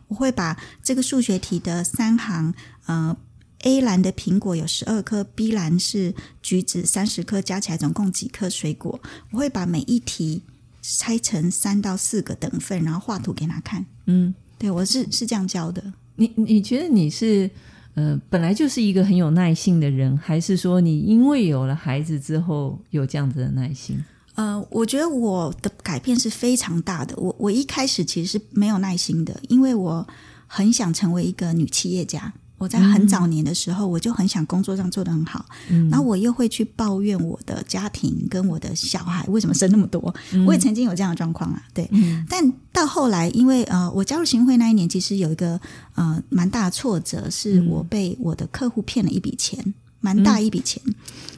[0.09, 2.53] 我会把这个数学题的三行，
[2.87, 3.17] 呃
[3.65, 8.99] ，A 栏的苹果有十二颗，B 栏是橘子三十颗，加起来总共几颗水果？
[9.33, 10.43] 我会把每一题
[10.81, 13.85] 拆成三到四个等份，然后画图给他看。
[14.07, 15.83] 嗯，对我是是这样教的。
[16.17, 17.51] 你你觉得你是
[17.95, 24.03] 呃本来就是一个很有耐性的人，还是说你因为有了孩子之后有这样子的耐心？
[24.35, 27.17] 呃，我觉得我的改变是非常大的。
[27.17, 30.07] 我我一开始其实是没有耐心的，因为我
[30.47, 32.33] 很想成为一个女企业家。
[32.65, 35.45] 我在很早年的时候，我就很想工作上做得很好，
[35.91, 40.15] 然后我又会去抱怨我的家庭跟我的小孩为什么生那么多。
[40.47, 41.89] 我也曾经有这样的状况啊，对。
[42.29, 45.61] 但到后来，因为呃，我加入行会那一年，其实有一个
[45.95, 49.75] 呃蛮大的挫折，是我被我的客户骗了一笔钱。
[50.01, 50.83] 蛮大一笔钱，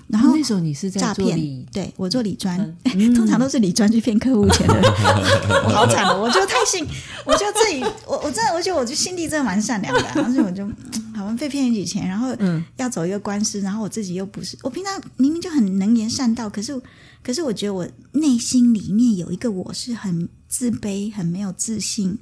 [0.09, 2.59] 然后那时候你是在诈骗，对我做理专，
[3.15, 4.75] 通常都是理专去骗客户钱的，
[5.67, 6.21] 我好惨哦！
[6.23, 6.87] 我就太信，
[7.25, 10.65] 我就自己，我我真的，我觉得我就心地真的蛮善良的， 然后我就
[11.15, 12.29] 好像被骗一笔钱，然后
[12.77, 16.81] 要走一个官司，然后我自己又不是，我平常明明就很能言善道，可是
[17.23, 22.17] 可是我觉得我内心里面有一个我是很自卑、很没有自信。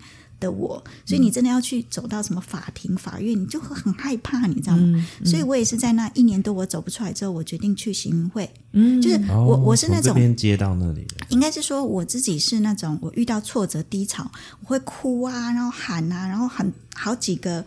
[0.44, 5.06] 的我，所以你真的要去走到什么法庭、法院，你就会很害怕，你知道吗？
[5.24, 8.48] 所以我也是在那一年多我走不出来之后，我决定去行会。
[8.72, 14.30] 嗯，就是我我是那种边接到那里，应该是说我自己是那种我遇到挫折低潮，
[14.60, 17.64] 我会哭啊，然后喊啊，然后很好几个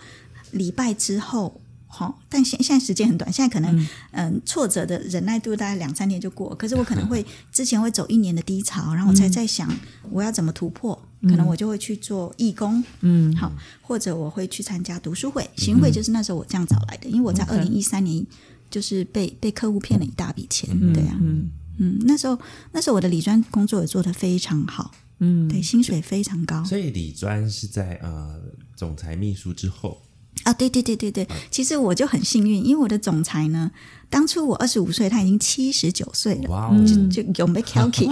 [0.51, 1.59] 礼拜之后。
[1.89, 6.53] 好，但现现在时间很短，现在可能嗯挫折的忍耐度大概两三天就过。
[6.53, 9.67] 可是我可能 会之前会走一年的低潮，然后我才在想
[10.11, 13.51] 我要怎么突破，可能我就会去做义工，嗯，好，
[13.81, 17.09] 或者我会去参加读书会、行会，就是那时候我这样找来的。
[17.09, 18.25] 因为我在二零一三年
[18.69, 22.37] 就是被被客户骗了一大笔钱，对啊，嗯嗯，那时候
[22.71, 26.63] 那时候我的理专工作也做得非常好，嗯，对，薪水非常高。
[26.63, 28.39] 所以理专是在呃
[28.75, 30.01] 总裁秘书之后。
[30.47, 33.69] 啊，对对对对对，其实我就很幸运，因为我的总裁呢，
[34.09, 38.07] 当初我二十五岁，他已经七十九岁了，哇就就有没 calky，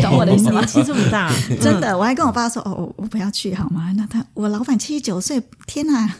[0.00, 0.60] 懂我的意思吗？
[0.60, 3.92] 年纪这么大， 真的，我还跟我爸说，哦，我不要去好吗？
[3.96, 6.14] 那他我老板七十九岁，天哪！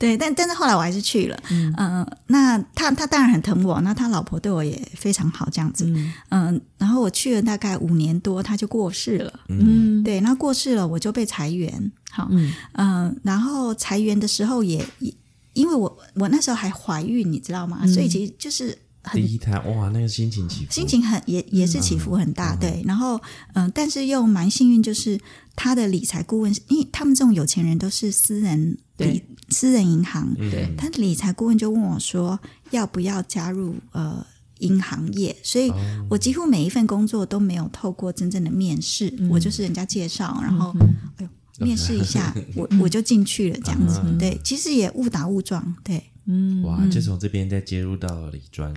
[0.00, 5.84] 对，但但是后来我还是去了，嗯，那他他当然很疼我，那他老婆对我也非常好，这样子，
[6.30, 12.30] 嗯，然后我去了大概五年多，他就过世了，嗯，对，那过世了，我就被裁员，好，
[12.76, 15.12] 嗯，然后裁员的时候也也，
[15.52, 17.86] 因为我我那时候还怀孕，你知道吗？
[17.86, 18.78] 所以其实就是
[19.12, 23.20] 第一胎，哇，那个心情起伏，心情很也也是起伏很大，对，然后
[23.52, 25.20] 嗯，但是又蛮幸运，就是
[25.54, 29.22] 他的理财顾问，因为他们这种有钱人都是私人理。
[29.50, 30.34] 私人银行，
[30.76, 32.38] 他的理财顾问就问我说
[32.70, 34.24] ：“要不要加入呃
[34.58, 35.72] 银行业？”所以，
[36.08, 40.72] 我几乎每一份工作都没有透过真正的面试，我就是人家介绍，然后
[41.16, 41.28] 哎呦
[41.66, 44.00] 面试一下， 我我就进去了，这样子。
[44.18, 48.72] 对，其实也误打误撞，对，嗯，哇，就从这边再接入到了理专，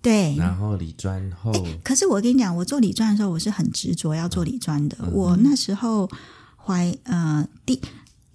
[0.00, 1.52] 对，然后理专后，
[1.84, 4.96] 可是我跟你讲，我做理专的时候，我是很执着要做理专的。
[5.12, 6.08] 我那时候
[6.56, 7.80] 怀呃第。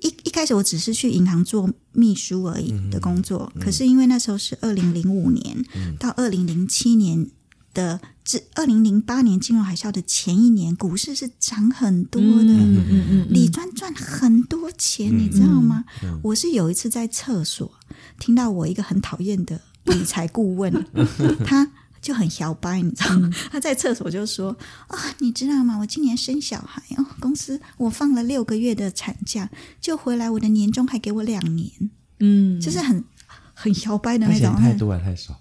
[0.01, 5.63] 一一开始我只是去银行做秘书而已的工作，可是因为那时候是二零零五年
[5.99, 7.29] 到二零零七年
[7.73, 15.85] 的至二零零八年金融海啸的前一年，股市是涨很多的，嗯李专赚很多钱，你知道吗？
[16.23, 17.71] 我是有一次在厕所
[18.19, 20.85] 听到我一个很讨厌的理财顾问，
[21.45, 21.71] 他。
[22.01, 23.29] 就很摇摆，你知道吗？
[23.51, 24.55] 他在厕所就说
[24.87, 25.77] ：“啊，你知道吗？
[25.79, 31.69] 我今年生小孩哦，公司我放了六个月的产假，就回来我的年终还给我两年，
[32.19, 33.03] 嗯，就是很
[33.53, 34.55] 很摇摆的那种。
[34.55, 35.39] 太多还太少？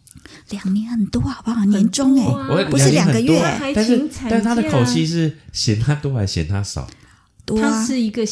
[0.51, 1.65] 两年很多好不好？
[1.65, 3.41] 年终哎，不是两个月，
[3.75, 6.87] 但是但是他的口气是嫌他多还是嫌他少？
[7.55, 7.71] 多啊。
[7.71, 8.23] 他是一个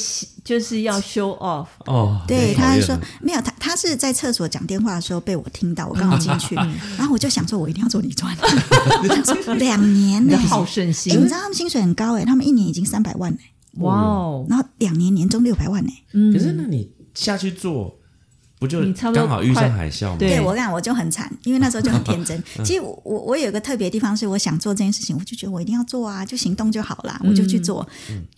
[0.44, 6.54] 就是要 show off 哦，对，他还说没有他，他是在厕所讲电话的时候被我听到，我刚好进去，
[6.96, 8.36] 然后我就想说，我一定要做你专，
[9.58, 11.12] 两年呢，好胜心。
[11.12, 17.97] 你知道他们薪水很高哎，他们一年已经三百万哎，哇哦，然后两年年终六百万哎，嗯，可是那你下去做。
[18.58, 20.16] 不就你差不多刚好遇上海啸吗？
[20.18, 22.42] 对我讲我就很惨，因为那时候就很天真。
[22.64, 27.86] 其实我我有一个特别地方是，我想做这件事情，我就觉得我一定要做啊，就行动就好啦，我就去做。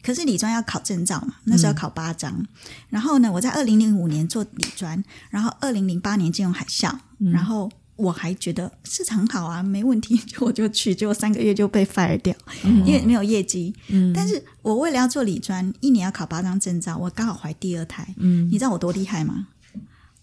[0.02, 2.46] 可是理专要考证照嘛，那时候要考八张。
[2.88, 6.92] 然后呢，我在二零零五年做理专，然后二零零八年金融海啸，
[7.33, 13.74] 然后我还觉得市场好啊，没问题， 就我就去，结果三个月就被 fire 掉，因为没有业绩。
[14.14, 18.06] 但是我为了要做理专，一年要考八张证照，我刚好怀第二胎。
[18.18, 19.46] 你知道我多厉害吗？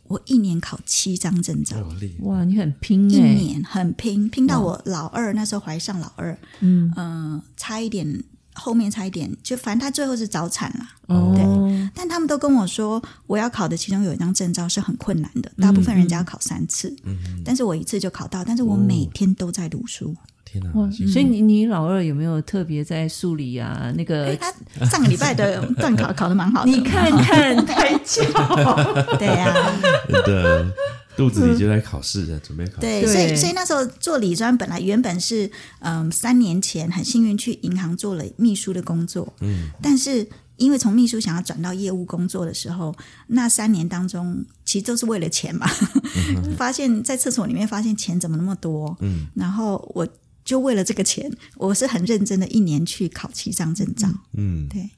[0.08, 1.78] 我一年考七张证照，
[2.20, 6.92] 哇，你很拼一年很拼，拼到我老二那时候怀上老二，嗯。
[6.96, 11.90] 嗯，差一点，后面差一点，就反正他最后是早产了，哦，对。
[11.94, 20.16] 但他们都跟我说，我要考的其中有一张证照是很困难的，大部分人家要考三次，嗯，但是我一次就考到，但是我每天都在读书。
[20.50, 20.72] 天哪！
[21.12, 23.92] 所以你你老二有没有特别在数理啊？
[23.98, 28.24] 那个他上个礼拜的 段考考的蛮好的，你看看 胎教，
[29.18, 29.54] 对呀，
[30.26, 30.66] 对
[31.18, 32.80] 肚子里就在考试的，准备考。
[32.80, 42.96] 对，所以所以那时候做理专，本来原本是嗯，三年前很幸运去银行做了秘书的工作，嗯，但是因为从秘书想要转到业务工作的时候，
[43.28, 45.68] 那三年当中其实都是为了钱嘛，
[46.56, 50.08] 发现在厕所里面发现钱怎么那么多，嗯，然后我。
[50.48, 54.08] 就为了这个钱，我是很认真的，一年去考七张证照。
[54.38, 54.90] 嗯，对。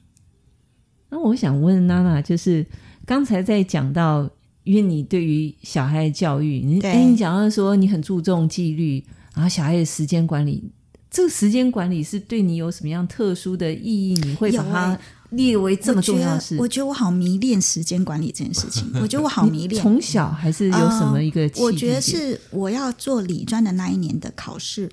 [1.08, 2.64] 那我想问娜娜，就是
[3.04, 4.30] 刚才在讲到，
[4.62, 10.70] 因为你对于小孩的教育，你哎，你讲到说你很注重纪律，然后小孩的时间管理，
[11.10, 14.14] 这个时间管理是对你有什么样特殊的意义？
[14.22, 14.96] 你会把它
[15.30, 16.56] 列为这么重要的事？
[16.60, 18.88] 我觉得我好迷恋时间管理这件事情。
[19.02, 21.50] 我觉得我好迷恋，从小还是有什么一个？
[21.56, 24.88] 我觉得是我要做理专的那一年的考试。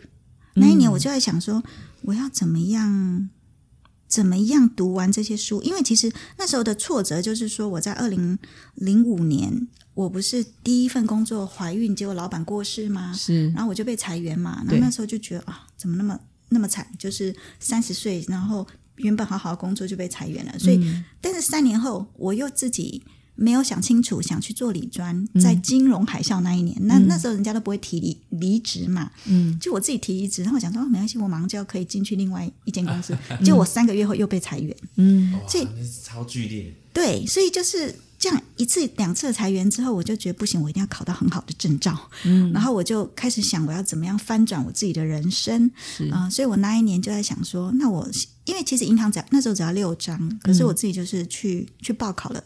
[0.57, 1.63] 那一年我就在想说，
[2.01, 3.29] 我要怎么样，
[4.07, 5.61] 怎么样读完这些书？
[5.61, 8.37] 因为其实那时候的挫折就是说，我在二零
[8.75, 13.13] 零五年，我不是第一份工作怀孕，结果老板过世吗？
[13.13, 14.63] 是，然后我就被裁员嘛。
[14.65, 16.87] 然后那时候就觉得啊，怎么那么那么惨？
[16.97, 18.65] 就是三十岁，然后
[18.95, 20.59] 原本好好的工作就被裁员了。
[20.59, 23.03] 所以，但是三年后，我又自己。
[23.37, 35.67] 没有想清楚，想去做理专，在金融海啸那一年，那那时候人家都不会提离离职嘛，嗯，就我自己提离职，然后我想说没关系，我马上就要可以进去另外一间公司， 结果我三个月后又被裁员，嗯，所以
[36.03, 41.95] 超剧烈，对，所以就是这样一次两次裁员之后，我就觉得不行，我一定要考到很好的证照，
[42.25, 45.69] 嗯，然后我就开始想我要怎么样翻转我自己的人生，
[46.11, 48.09] 啊，所以我那一年就在想说，那我
[48.45, 52.43] 因为其实银行只要那时候只要六张，可是我自己就是去去报考了。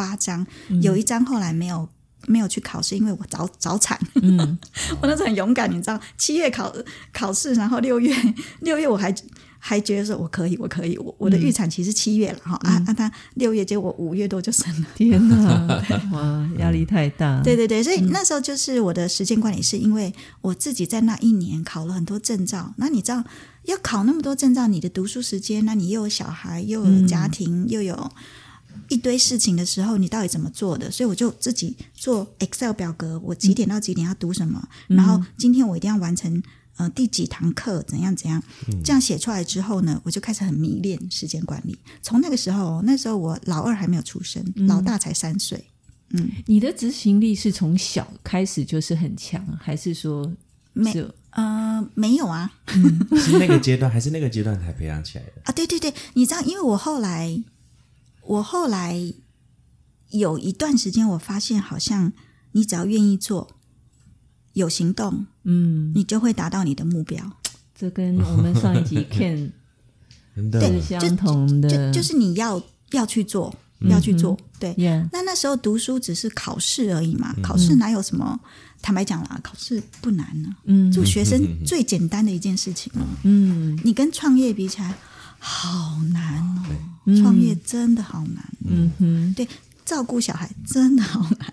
[0.00, 0.46] 八张，
[0.80, 1.86] 有一张后来没有
[2.26, 3.98] 没有去考试，因为我早早产。
[4.22, 4.58] 嗯，
[5.02, 6.74] 我那时候很勇敢，你知道，七月考
[7.12, 8.16] 考试，然后六月
[8.60, 9.14] 六月我还
[9.58, 12.94] 还觉得说我可以，我可以，我我的预产期是七月了哈啊啊！
[12.94, 15.82] 他六月结果五月多就生了， 天哪，
[16.12, 17.42] 哇，压力太大。
[17.42, 22.72] 对对对，所以那时候就是我的时间管理，是因为我自己在那一年考了很多证照。
[22.78, 23.22] 那你知道
[23.64, 28.10] 要考那么多证照，你的读书时间，那你又有小孩，又有家庭，又有。
[28.90, 30.90] 一堆事情的时候，你到底怎么做的？
[30.90, 36.42] 所以我就自己做 Excel 表格，我几点到几点要读什么，然后今天我一定要完成
[36.76, 38.42] 呃第几堂课，怎样怎样，
[38.84, 41.78] 这样写出来之后呢，我就开始很迷恋时间管理。
[42.02, 45.64] 从那个时候，那时候我老二还没有出生，老大才三岁。
[46.10, 50.30] 嗯，你的执行力是从小开始就是很强，还是说
[50.72, 50.92] 没？
[51.30, 52.50] 呃，没有啊，
[53.16, 55.52] 是那个阶段，还是那个阶段才培养起来的啊？
[55.52, 57.40] 对对对，你知道，因为我后来。
[58.30, 59.12] 我后来
[60.10, 62.12] 有一段时间，我发现好像
[62.52, 63.48] 你只要愿意做，
[64.52, 67.38] 有行动，嗯，你就会达到你的目标。
[67.74, 69.52] 这跟我们上一集 看
[70.52, 72.62] 对相同的，就是你要
[72.92, 74.38] 要去做，要去做。
[74.60, 74.72] 对，
[75.10, 78.38] 那那时候读书只是考试而已嘛，考试哪有什么？
[78.80, 82.92] 坦白讲啦，考试不难呢，嗯，做学生最简单的一件事情
[83.24, 84.94] 嗯，你跟创业比起来。
[85.40, 88.44] 好难哦，创业真的好难。
[88.68, 89.48] 嗯哼，对，
[89.84, 91.52] 照顾小孩真的好难，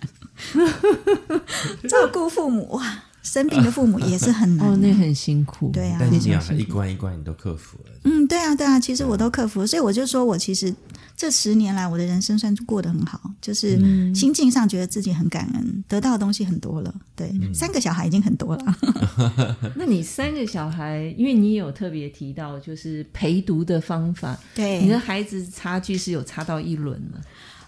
[1.90, 5.70] 照顾父母哇，生病的父母也是很难哦，那很辛苦。
[5.72, 7.92] 对啊，但是这样一关一关你都克服了。
[8.04, 10.74] 嗯，对啊，对啊，其实我都克服了，所以我就说我其实
[11.16, 16.94] 这十年来我的人生算是过得很好，就是嗯心境上觉得自己很感恩，得到的东西很多了。
[17.16, 18.76] 对，三个小孩已经很多了。
[19.76, 27.22] 那你三个小孩，因为你有特别提到，就是陪读的方法，对，你的孩子差距是有差到一轮了。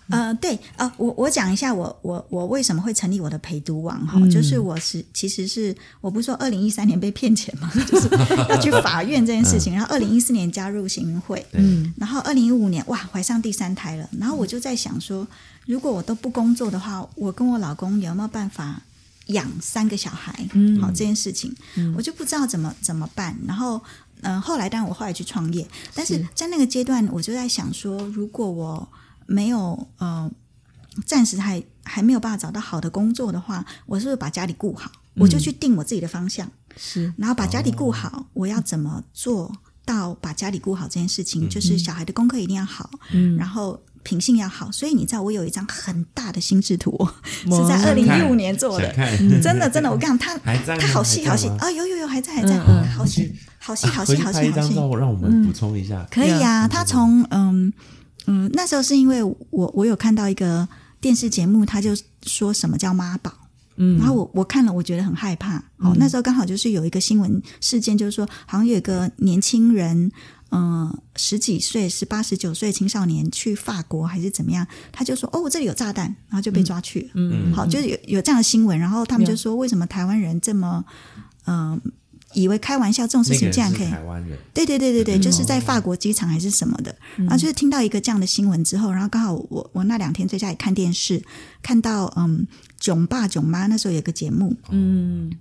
[0.10, 4.30] 呃，对呃，我我讲一下我我我为什么会成立我的陪读网哈，嗯。
[4.30, 8.10] 就是我是其实是我不是说二零一三年被骗钱嘛， 就是
[8.50, 11.94] 要去法院这件事情，然后二零一四年加入行云会，嗯。
[11.98, 15.28] 然后二零一五年哇怀上第三胎了，然后我就在想说，
[15.66, 18.82] 如果我都不工作的话，我跟我老公有没有办法
[19.28, 20.48] 养三个小孩？
[20.54, 20.80] 嗯。
[20.82, 21.56] 好这件事情，
[21.96, 23.82] 我就不知道怎么怎么办，然后。
[24.22, 26.28] 嗯，后来当然我后来去创业，但是是。
[26.36, 28.86] 在那个阶段，我就在想说，如果我
[29.30, 30.30] 没有呃，
[31.06, 34.92] 暂时还还没有办法找到好的工作的话，我是不是把家里顾好？
[35.16, 37.14] 我就去定我自己的方向，是。
[37.18, 39.52] 然后把家里顾好，我要怎么做
[39.86, 41.48] 到把家里顾好这件事情？
[41.50, 43.36] 就是小孩的功课一定要好，嗯。
[43.38, 44.72] 然后品性要好。
[44.72, 46.98] 所以你知道，我有一张很大的心智图，
[47.44, 48.94] 是在二零一五年做的。
[49.42, 51.50] 真的，真的， 我跟你讲，他他好细好细。
[51.60, 56.08] 啊，有有有，还在还在，嗯好细好细好细好细好细，一张照，让我们补充一下。
[56.10, 57.74] 可以啊，他从嗯
[58.30, 59.36] 嗯，那时候是因为我
[59.74, 60.68] 我有看到一个
[61.02, 61.92] 电视节目，他就
[62.24, 63.34] 说什么叫妈宝。
[63.82, 65.56] 嗯然后我我看了，我觉得很害怕。
[65.78, 70.12] 哦，那时候刚好就是有一个新闻事件，就是说好像有一个年轻人，
[70.52, 77.08] 嗯、十几岁、十八、十九岁青少年去法国还是怎么样，他就说哦，我这里有炸弹，然后就被抓去了。
[77.14, 80.84] 嗯好，就是有有这样的新闻，然后他们就说为什么台湾人这么
[81.46, 81.80] 嗯、
[82.34, 91.24] 以为开玩笑这种事情竟然可以是台湾人，对对对对对，嗯就是在法国机场还是什么的，然后就是听到一个这样的新闻之后，然后刚好我我那两天在家里看电视，
[91.62, 92.46] 看到嗯
[92.80, 95.32] 囧爸囧妈那时候有个节目，嗯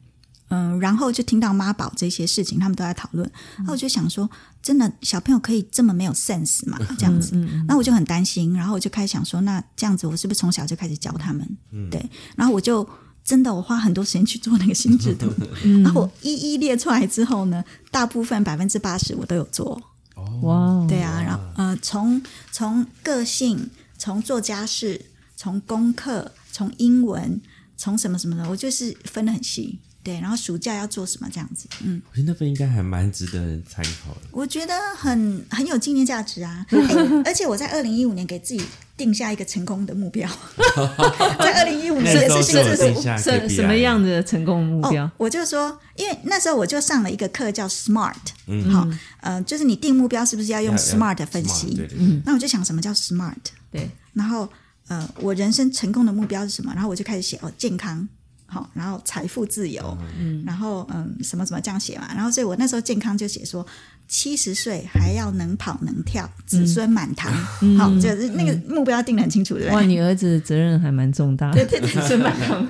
[0.50, 4.28] 嗯，然后就听到妈宝这些事情，他们都在讨论，然后我就想说，
[4.62, 6.78] 真的小朋友可以这么没有 sense 嘛？
[6.96, 11.46] 这样子，嗯那我就很担心，然后我就开始想说，那这样子我是不是从小就开始教他们？
[11.90, 12.02] 对，
[12.34, 12.88] 然后我就
[13.28, 15.30] 真的我花很多时间去做那个心智图，
[15.62, 19.78] 嗯然后我一一列出来之后呢，大部分百分之八十我都有做。
[20.42, 23.68] 哇哦对啊，然后呃，从从个性，
[23.98, 25.04] 从做家事，
[25.36, 27.38] 从功课，从英文，
[27.76, 29.78] 从什么什么的，我就是分得很细。
[30.08, 34.20] 对，然后暑假要做什么这样子，嗯，我觉得那份应该还蛮值得人参考的。
[34.30, 36.64] 我觉得很很有纪念价值啊。
[36.72, 38.64] 哎而且我在二零一五年给自己
[38.96, 40.26] 定下一个成功的目标，
[41.40, 48.14] 在二零一五年也是什 KPI 什么样的成功目标哦？，我就说，因为那时候我就上了一个课叫 SMART，
[48.46, 48.88] 嗯好，
[49.20, 53.34] 呃，就是你定目标是不是要用 SMART 分析？smart，对对对那我就想什么叫 SMART，
[53.70, 54.48] 对，然后
[54.88, 56.72] 呃，我人生成功的目标是什么？
[56.72, 58.08] 然后我就开始写哦，健康。
[58.50, 63.64] 好，然后财富自由，嗯，然后嗯，什么什么这样写嘛，然后所以我那时候健康就写说，
[64.08, 67.32] 七十岁还要能跑能跳，子孙满堂，
[67.76, 71.50] 好，就是那个目标定得很清楚，对不哇，你儿子责任还蛮重大。
[71.52, 72.62] 对对对，是蛮好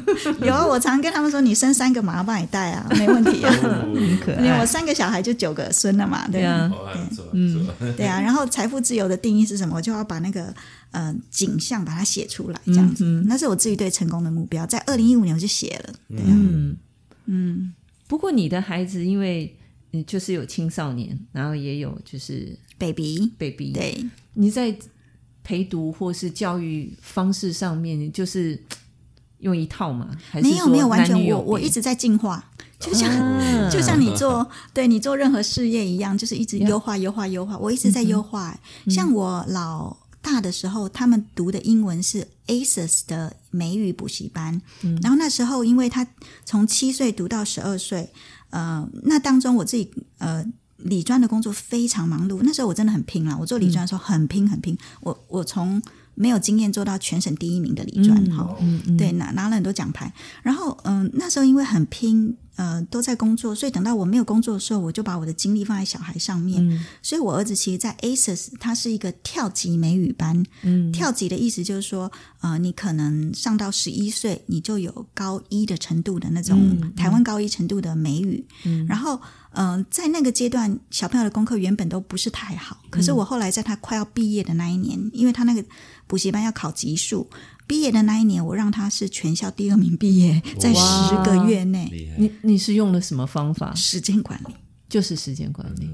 [0.43, 3.53] 有啊，我常跟他们说，你生三个马上帮你带啊，没问题啊。
[4.24, 4.68] 可因为我。
[4.68, 7.74] 三个小孩就九个孙了嘛，对对啊哦，还不错，不错。
[7.97, 9.76] 对啊，然后财富自由的定义是什么？
[9.76, 10.55] 我就要把那个
[10.91, 14.66] 呃景象把它写出来，这样子，那是我自己对成功的目标。
[14.66, 16.76] 在二零一五年我就写了，对啊，嗯
[17.24, 17.72] 嗯，
[18.07, 19.57] 不过你的孩子因为
[19.93, 24.76] 嗯就是有青少年，然后也有就是 baby，baby，对，你在
[25.43, 28.62] 陪读或是教育方式上面，就是
[29.39, 30.11] 用一套吗？
[30.30, 38.59] 还是没有没有完全我我一直在进化，就像、 啊就像你做对你做任何事业一样，就是一直优化优化优化，我一直在优化、
[38.91, 44.61] 像我老大的时候，他们读的英文是 ASUS 的美语补习班，
[45.03, 46.07] 然后那时候因为他
[46.45, 48.11] 从七岁读到十二岁，
[48.51, 50.44] 呃，那当中我自己呃。
[50.84, 53.36] 理专的工作非常忙碌，那时候我真的很拼了。
[53.36, 55.82] 我做理专的时候很拼很拼，我我从
[56.14, 58.57] 没有经验做到全省第一名的理专哈、
[58.96, 60.14] 对，拿拿了很多奖牌。
[60.40, 66.84] 然后嗯、那时候因为很拼，呃，都在工作，所以等到我没有工作的时候，我就把我的精力放在小孩上面。
[67.00, 70.44] 所以我儿子其实，在 ASUS，他是一个跳级美语班。
[70.62, 78.44] 嗯，跳级的意思就是说，呃，你可能上到十一岁，你就有高一的程度的那种、台湾高一程度的美语。
[78.64, 79.20] 嗯，然后。
[79.53, 85.64] 嗯、呃，在那个阶段，小朋友的功课原本都不是太好，可是我后来在他快要毕业的那一年，因为他那个
[86.07, 87.28] 补习班要考级数，
[87.66, 93.74] 毕业的那一年，我让他是全校第二名毕业，在十个月内，你你是用了什么方法？
[93.74, 94.55] 时间管理
[94.88, 95.90] 就是时间管理。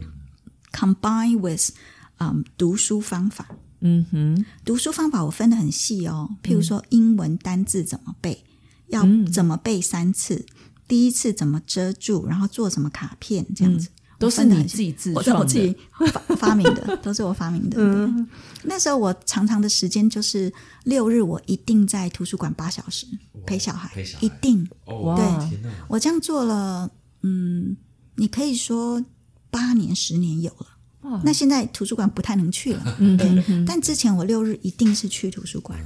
[0.72, 1.70] combine with
[2.18, 3.46] 嗯读书方法。
[3.86, 8.42] 嗯哼，读书方法我分得很细哦，譬如说英文单字怎么背，
[8.86, 10.46] 要怎么背三次，
[10.86, 13.88] 第一次怎么遮住，然后做什么卡片这样子。
[14.16, 17.76] 都是你自己 自创的，自己发发明的， 都是我发明的。
[17.78, 18.26] 嗯，
[18.62, 20.50] 那时候我常常的时间就是
[20.84, 23.06] 六日，我一定在图书馆八小时
[23.44, 24.66] 陪小孩，一定。
[24.86, 25.58] 哦，对，
[25.88, 26.88] 我这样做了，
[27.22, 27.76] 嗯，
[28.14, 29.04] 你可以说
[29.50, 31.20] 八年、十年有了。
[31.22, 33.64] 那现在图书馆不太能去了，对。
[33.66, 35.78] 但之前我六日一定是去图书馆。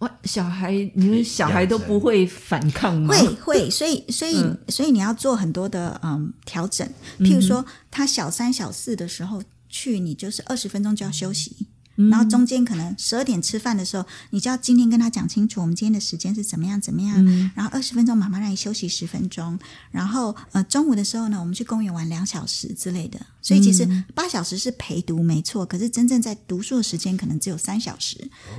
[0.00, 3.14] 哇，小孩，你们小孩都不会反抗吗？
[3.14, 6.86] 会会， 所以所以所以你要做很多的嗯调整。
[7.18, 11.66] 譬如说，他小三小四的时候去，你就是二十分钟就要休息。
[12.08, 17.24] 然后中间可能十二点吃饭的时候，你就要今天跟他讲清楚，我们今天的时间是怎么样怎么样。
[17.54, 19.58] 然后二十分钟，妈妈让你休息十分钟。
[19.90, 23.20] 然后呃，中午的时候呢，我们去公园玩两小时之类的。
[23.42, 28.16] 所以其实八小时是陪读没错，可是真正在读书的时间可能只有三小时，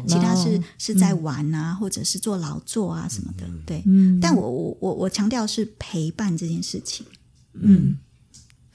[0.07, 3.47] 其他是是在玩啊，或者是做劳作啊什么的。
[3.65, 3.83] 对，
[4.21, 7.05] 但我我我我强调是陪伴这件事情。
[7.53, 7.97] 嗯。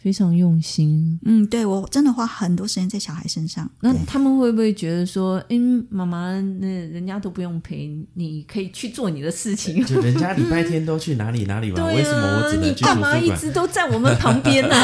[0.07, 3.69] 非常用心，嗯，对我真的花很多时间在小孩身上。
[3.81, 9.85] 那他们会不会觉得说，嗯，妈妈，那人家都不用陪，你可以去做你的事情？
[9.85, 14.77] 就 人家礼拜天都去哪里哪里玩，为什么我只能去干嘛一直都在我们旁边呢？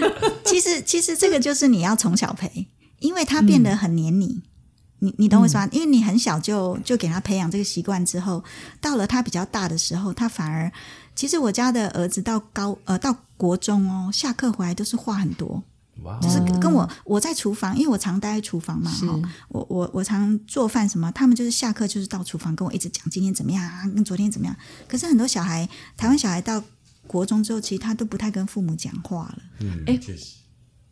[0.46, 2.68] 其实，其实这个就是你要从小陪，
[3.00, 4.40] 因为他变得很黏你。
[5.00, 5.68] 你你懂我意思吗？
[5.72, 8.42] 因为你很小就就给他培养这个习惯之后，
[8.80, 10.70] 到了他比较大的时候，他反而。
[11.16, 15.62] 其实我家的儿子到高呃到国中哦，下课回来都是话很多，
[16.22, 24.56] 就是跟我我在厨房，因为我常待在厨房嘛，哈，我我我常做饭什么，他们就是下课就是到厨房跟我一直讲今天怎么样啊，跟昨天怎么样。
[24.88, 26.62] 可是很多小孩，台湾小孩到
[27.06, 29.38] 国中之后，其实他都不太跟父母讲话了。
[29.58, 30.36] 嗯，哎，确实，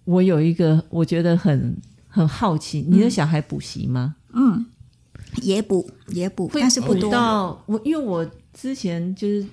[0.04, 1.74] 我有一个我觉得很
[2.08, 4.16] 很好奇，你的小孩补习吗？
[4.32, 4.66] 嗯，
[5.42, 7.10] 也补也补，但是不多。
[7.66, 9.46] 我因为我之前就是。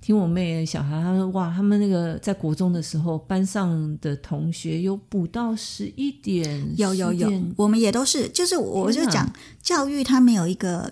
[0.00, 9.28] 听我妹小孩，他说：“哇，他们那个在国中的时候，班上的同学有补到十一点，有有有，我们也都是，就是我就讲
[9.60, 10.90] 教育，他没有一个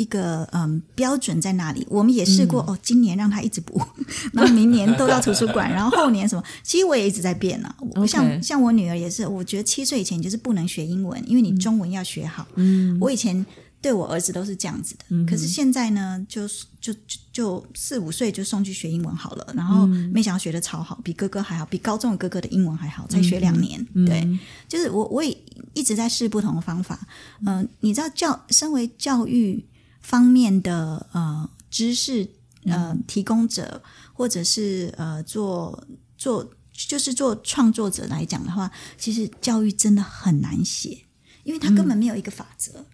[0.00, 1.86] 一个嗯标准在那里。
[1.90, 3.80] 我们也试过哦，今年让他一直补，
[4.32, 6.42] 然后明年都到图书馆， 然后后年什么？
[6.62, 7.74] 其实我也一直在变呢。
[8.06, 12.46] 像像我女儿也是，我觉得七岁以前就是不能学英文，因为你中文要学好。
[12.56, 13.44] 嗯，我以前。
[13.82, 16.92] 对我儿子都是这样子的，可是现在呢，就是就
[17.32, 23.82] 就四五岁就送去学英文好了，然后没想到学的超好，比哥哥还好，比高中的哥哥的英文还好，才学两年。
[24.04, 24.28] 对，
[24.68, 25.34] 就是我我也
[25.72, 27.08] 一直在试不同的方法。
[27.46, 29.64] 嗯，你知道教身为教育
[30.00, 32.28] 方面的呃知识
[32.64, 33.82] 呃提供者，
[34.12, 35.86] 或者是呃做
[36.16, 41.04] 做就是做创作者来讲的话，其实教育真的很难写，
[41.44, 42.84] 因为他根本没有一个法则。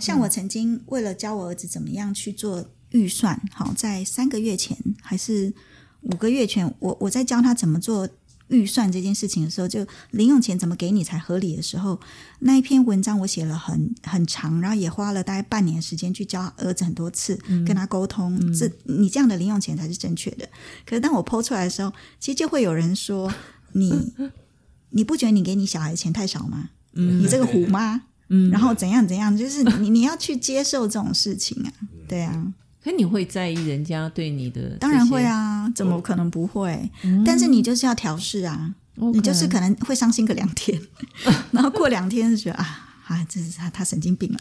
[0.00, 5.52] 像我曾经为了教我儿子怎么样去做预算，好，在三个月前还是
[6.00, 8.08] 五个月前，我我在教他怎么做
[8.48, 11.98] 预算这件事情的时候，就零用钱怎么给你才合理的时候，
[12.40, 17.36] 那一篇文章我写了很很长，然后也花了大概半年时间去教儿子很多次，
[17.66, 20.48] 跟他沟通，这你这样的零用钱才是正确的。
[20.86, 23.32] 可是当我剖出来的时候，其实就会有人说
[23.72, 24.12] 你
[24.90, 26.70] 你不觉得你给你小孩钱太少吗？
[26.92, 28.02] 你这个虎妈。
[28.30, 31.68] 嗯，然后怎样怎样，就是你你要去接受这种事情啊，
[32.08, 32.54] 对啊。
[32.82, 34.78] 可你会在意人家对你的？
[34.80, 36.90] 当然会啊，怎么可能不会？
[37.24, 38.74] 但是你就是要调试啊，
[39.12, 40.80] 你就是可能会伤心个两天，
[41.52, 44.32] 然后过两天就觉得啊啊，这是他他神经病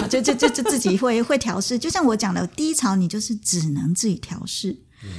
[0.00, 1.78] 了，就就就就自己会会调试。
[1.78, 4.76] 就像我讲的，低潮你就是只能自己调试。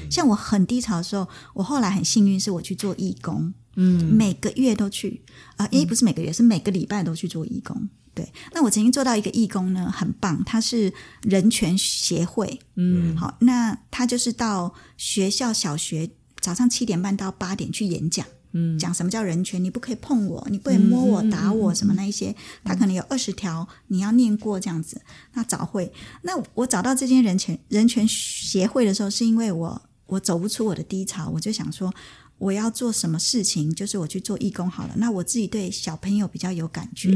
[0.09, 3.53] 像我很低潮的时候，我后来很幸运，是我去做义工。
[3.75, 5.21] 嗯，每个月都去
[5.57, 7.89] 啊，因为不是每个月，是每个礼拜都去做义工。
[8.15, 10.93] 对，那我曾经做到一个义工呢，很棒，他是
[11.23, 12.59] 人权协会。
[12.75, 16.07] 嗯，好，那他就是到学校小学
[16.39, 25.01] 早上七点半到八点去演讲，嗯，讲什么叫人权，你不可以碰我，你不可以摸我、打我什么那一些，他可能有二十条你要念过这样子。
[25.33, 25.91] 那早会，
[26.21, 31.91] 那我找到这间人权人权协会的时候，是因为我我走不出我的低潮，我就想说。
[32.37, 34.93] 我要做什么事情，就是我去做义工好了。
[34.97, 37.09] 那我自己对小朋友比较有感觉，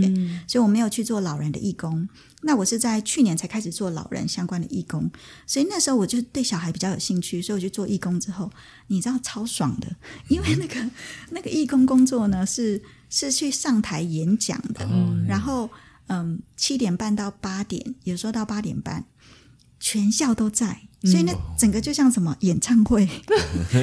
[0.48, 2.08] 所以我没有去做老人的义工。
[2.44, 5.10] 那我是在去年才开始做老人相关的义工，
[5.46, 8.50] 所以那时候我就对小孩比较有兴趣，所以我去做义工之后，
[8.88, 9.94] 你知道超爽的，
[10.30, 10.90] 因为那个
[11.32, 14.88] 那个义工工作呢是是去上台演讲的，
[15.28, 15.70] 然后
[16.08, 19.04] 嗯七点半到八点，有时候到八点半，
[19.80, 20.87] 全校都在。
[21.04, 23.08] 所以那整个就像什么演唱会，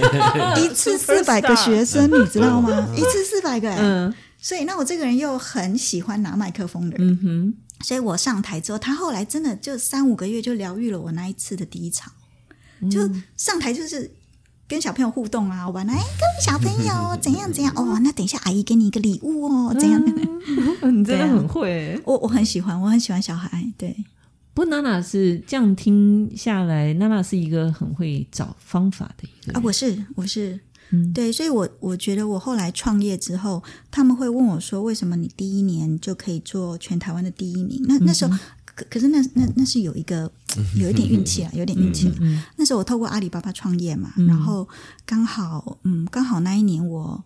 [0.59, 2.89] 一次四百个学生，你知道吗？
[2.97, 4.15] 一次四百个，嗯。
[4.39, 7.55] 所以那我这个人又很喜欢拿麦克风的人，嗯哼。
[7.85, 12.11] 所以我上台之后，他后来真的就三五个月就疗愈了我那一次的低潮。
[12.91, 14.11] 就上台就是
[14.69, 20.03] 跟小朋友互动啊，玩啊，哎，各位小朋友 怎样怎样哦，那等一下阿姨给你一个礼物哦，怎样？
[20.93, 23.97] 你真的很会，我我很喜欢，我很喜欢小孩，对。
[24.55, 30.59] 不，娜娜是这样听下来，娜娜是一个很会找方法的一个啊，我是我是，
[30.91, 37.83] 嗯，对，所以我我觉得我后来创业之后，他们会问我说，为什么你第一年就可以做全台湾的第一名？
[37.89, 40.31] 那那时候可可是那那那是有一个
[40.77, 42.13] 有一点运气啊，有点运气。
[42.57, 44.69] 那时候我透过阿里巴巴创业嘛，然后
[45.05, 47.25] 刚好嗯，刚好那一年我。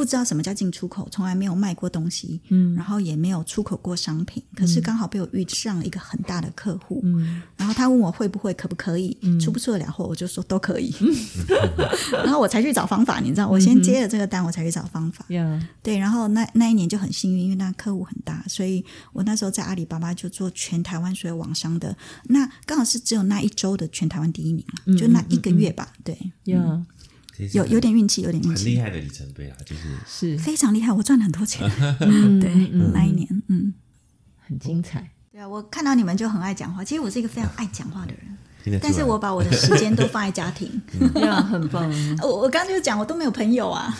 [0.00, 10.90] 不知道什么叫进出口，从来没有卖过东西，嗯，然后也没有出口过商品，可是刚好被我遇上了一个很大的客户，嗯，然后他问我会不会，可不可以，出不出得了货，我就说都可以，
[12.24, 15.22] 然后我才去找方法，你知道，我先接了这个单，我才去找方法，
[15.82, 18.82] 对，然后那那一年就很幸运，因为那客户很大，所以
[19.12, 21.94] 我那时候在阿里巴巴就做全台湾所有网商的，
[22.24, 24.64] 那刚好是只有那一周的全台湾第一名
[24.98, 26.80] 就那一个月吧，对，呀。
[27.52, 31.68] 有有点运气，有点运气，很厉害的里程碑啊，就是是非常厉害，我赚了很多钱。
[32.40, 32.54] 对，
[32.92, 33.72] 那一年，嗯，
[34.46, 35.10] 很精彩。
[35.32, 36.84] 对啊，我看到你们就很爱讲话。
[36.84, 40.68] 其实我是一个非常爱讲话的人，但是我把我的时间都放在家庭。
[41.22, 41.90] 呀，很棒。
[42.22, 43.94] 我我刚刚就讲，我都没有朋友啊，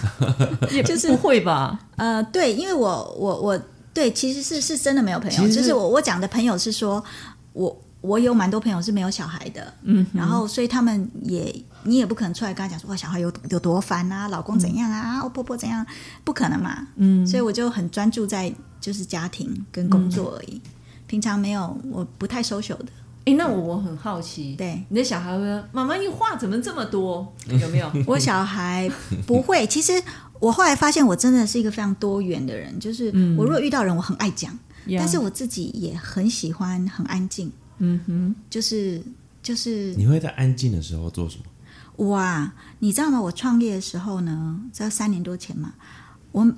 [0.84, 1.78] 就是不会吧？
[1.97, 3.62] 呃，对，因为我我我
[3.95, 5.49] 对，其实是是真的没有朋友。
[5.49, 7.03] 就是我我讲的朋友是说，
[7.53, 11.55] 我我有蛮多朋友是没有小孩的，嗯，然后所以他们也。
[11.82, 15.86] 你也不可能出来跟他讲说，哇，小孩有有多烦啊，老公怎样啊，婆婆怎样，
[16.22, 16.86] 不可能嘛。
[16.96, 20.61] 嗯，所以我就很专注在就是家庭跟工作而已，
[21.07, 22.88] 平常没有，我不太 social 的。
[23.24, 27.26] 哎，那我我很好奇，对你的小孩说，妈妈，你话怎么这么多？
[27.48, 27.90] 有没有？
[28.07, 28.86] 我小孩
[29.26, 29.64] 不会。
[29.66, 29.94] 其实
[30.38, 33.07] 我后来发现，我真的是一个非常多元的人，就是
[33.38, 34.55] 我如果遇到人，我很爱讲，
[34.98, 37.51] 但是我自己也很喜欢很安静。
[37.81, 39.03] 嗯哼，就是
[39.43, 42.07] 就是，你会在安静的时候做什么？
[42.09, 43.20] 哇，你知道吗？
[43.20, 45.74] 我创业的时候呢，在三年多前嘛，
[46.33, 46.51] 我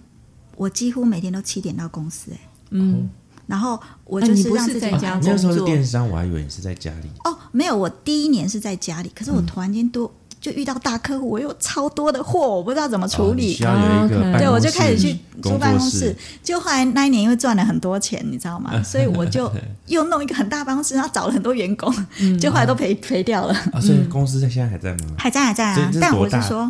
[0.56, 2.38] 我几乎每天都七点到公司，哎，
[2.70, 3.08] 嗯，
[3.46, 7.08] 然后我就是让自己在家那时候是电商，我还以为你是在家里。
[7.24, 10.12] 哦，没有，我第一年是在家里，可是我突然间多。
[10.42, 13.52] 就遇到大客户，我有超多的货，我不知道怎么处理。
[13.54, 16.14] 需要有一个对，我就开始去租办公室。
[16.42, 18.72] 就后来那一年因为赚了很多钱，你知道吗？
[18.82, 19.48] 所以我就
[19.86, 21.94] 又弄一个很大办公室，然后找了很多员工，
[22.40, 23.54] 就后来都赔赔掉了。
[23.72, 25.14] 啊，所以公司在现在还在吗？
[25.16, 26.68] 还在还在啊，但我是说，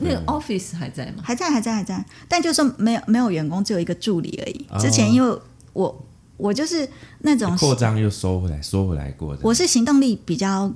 [0.00, 1.22] 那个 office 还在吗？
[1.22, 4.66] 还在还在还在，但就是没有没有员工，只有一个助理而已。
[4.80, 5.38] 之前因为
[5.72, 6.04] 我
[6.36, 6.88] 我就是
[7.20, 10.68] 那种扩张又收回来收回来过的，我是行动力比较。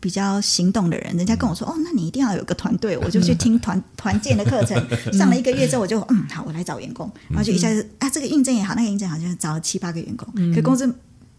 [0.00, 4.76] 比较行动的人，人家跟我说：“哦，那你一定要有个团队。”我就去听团团建的课程，
[5.12, 10.86] 上了一个月之后，我就嗯好，我来找员工，然后就一下子啊，这个印证也好，那个印证好，就是找了七八个员工，可公司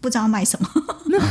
[0.00, 0.68] 不知道卖什么，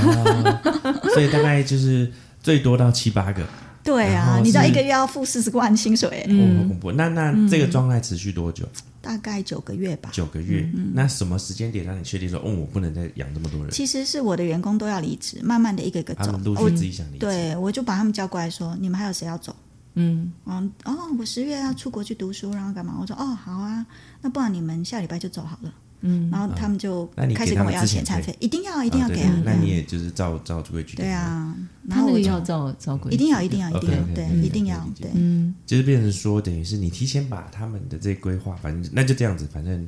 [1.14, 3.46] 所以大概就是最多到七八个。
[3.84, 6.92] 对啊，你知道一个月要付四十万薪水，嗯，恐怖。
[6.92, 8.64] 那那这个状态持续多久？
[9.02, 10.10] 大概九个月吧。
[10.14, 13.72] 九个月，那什么时间点让你确定说，哦，我不能再养这么多人？
[13.72, 17.20] 其实是我的员工都要离职，慢慢的一个一个走，陆续自己想离职。
[17.20, 19.56] 对，我就把他们叫过来说，你们还有谁要走？
[19.96, 22.96] 嗯，嗯，哦，我十月要出国去读书，然后干嘛？
[23.02, 23.86] 我说，哦，好啊，
[24.22, 25.74] 那不然你们下礼拜就走好了。
[26.04, 29.42] 嗯，然后他们就开始跟我要遣餐费，一定要一定要给啊！
[29.46, 30.98] 那你也就是照照规矩。
[30.98, 31.56] 对啊，
[31.90, 35.12] 他那个要照照规矩，一定要一定要一定要对，一定要对。
[35.14, 39.88] 嗯，就是变成说，等于是你提前把他们的这规划，反正那就这样子，反正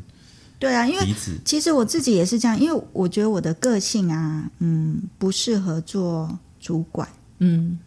[0.60, 7.10] 对啊，因为其实我自己也是这样，因为我觉得我的个性啊，嗯，不适合做主管。
[7.40, 7.80] 嗯，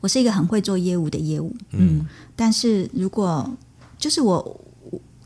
[0.00, 1.54] 我是一个很会做业务的业务。
[1.72, 3.54] 嗯，但是如果
[3.98, 4.64] 就是我。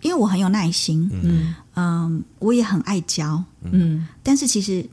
[0.02, 4.84] 因为我很有耐心，嗯嗯，我也很爱教，嗯，但是其实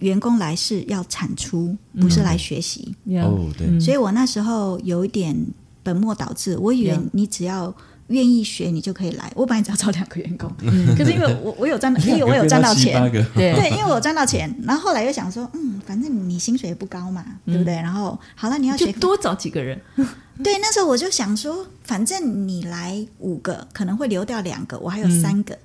[0.00, 5.36] 员工来是要产出，不是来学习，哦，对，所以我那时候有一点
[5.82, 7.74] 本末倒置，我以为你只要。
[8.08, 9.30] 愿意学你就可以来。
[9.34, 10.50] 我本来只要招两个员工，
[10.96, 14.54] 可是因为我我有赚， 因为我有赚到钱，对对， 因为我有赚到钱。
[14.62, 17.74] 然后后来又想说，嗯，反正你薪水也不高嘛，对不对？
[17.74, 19.80] 然后好了，你要学多找几个人。
[20.44, 25.58] 对，那时候我就想说，反正你来五个，可能会留掉两个，我还有三个。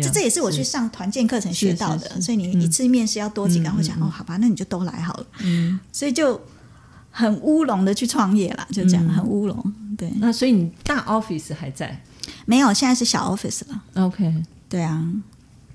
[0.00, 2.20] 这这也是我去上团建课程学到的。
[2.20, 5.26] 所以你一次面试要多几个，会想哦，好吧，那你就都来好了。
[5.42, 6.40] 嗯，所以就。
[7.14, 9.74] 很乌龙的去创业了，就这样，很乌龙。
[9.96, 12.02] 对，那所以你大 office 还在？
[12.46, 13.82] 没有，现在是小 office 了。
[13.94, 14.32] OK，
[14.68, 15.04] 对啊，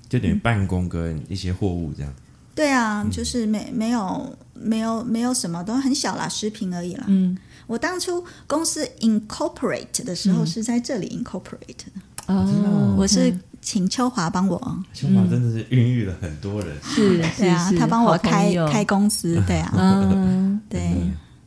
[0.08, 2.12] 就等于办公跟一些货物这样。
[2.54, 7.04] 对啊，就是没没有没有没有什么，都很小啦，十平而已啦。
[7.06, 11.92] 嗯，我当初公司 incorporate 的时候是在这里 incorporate 的。
[12.26, 14.58] 哦，我是请秋华帮我，
[14.92, 20.80] 秋华真的是孕育了很多人，是，对啊，他帮我开开公司，对啊，嗯，对。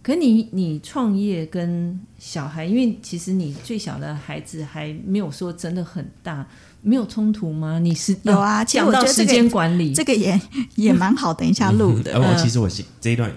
[0.04, 6.46] 可你你创业跟小孩，因为其实你最小的孩子还没有说真的很大，
[6.82, 7.80] 没有冲突吗？
[7.80, 10.40] 你是有啊，讲到时间管理，这个也
[10.76, 12.20] 也蛮好，等一下录的。
[12.20, 13.32] 我其实我这一段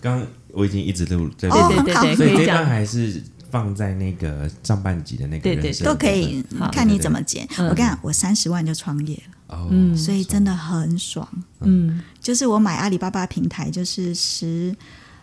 [0.00, 3.22] 刚我已经一直录，对对对对，所以这段还是。
[3.50, 7.48] 放在那个上半集的那个人生都可以，看你怎么剪。
[7.56, 9.16] 我跟你讲，我三十万就创业
[9.48, 11.26] 了，嗯，所以真的很爽。
[11.60, 14.76] 嗯，就是我买阿里巴巴平台，就是十，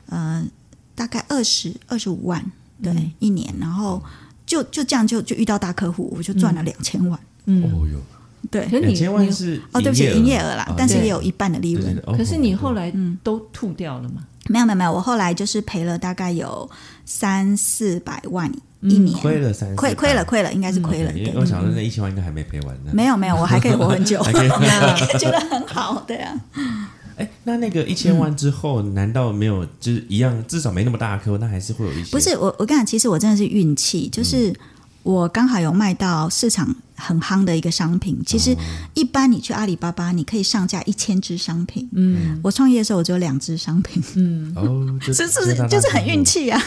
[0.10, 0.46] 呃，
[0.94, 2.44] 大概二十二十五万，
[2.82, 4.02] 对，一年，然后
[4.46, 7.20] 就就这样就就遇到大客户，我就赚了两千万。
[7.46, 8.00] 嗯，哦哟，
[8.50, 12.02] 对，两千万是哦，对不起，营业额啦，但是也有一半的利润。
[12.18, 12.94] 可是你后来
[13.24, 14.26] 都吐掉了吗？
[14.48, 16.70] 没有没有没有，我后来就是赔了大概有
[17.04, 18.52] 三四百万
[18.82, 21.12] 一年，亏了三亏亏了亏了，应该是亏了。
[21.14, 22.92] 因为我想说那一千万应该还没赔完呢。
[22.94, 24.22] 没有没有，我还可以活很久，
[25.18, 26.40] 觉得很好，对啊。
[27.18, 32.12] 哎，那那个一千万之后，难道没有就是一样，至少没那么大的那还是会有一些？
[32.12, 34.54] 不是我我跟你讲，其实我真的是运气，就是
[35.04, 36.76] 我刚好有卖到市场。
[36.98, 38.56] 很夯的一个商品，其实
[38.94, 41.90] 一般你去阿里巴巴，你可以上架一千只商品。
[41.92, 44.02] 嗯，我创业的时候我只有两只商品。
[44.16, 46.58] 嗯，哦， 是是不是就是很运气啊？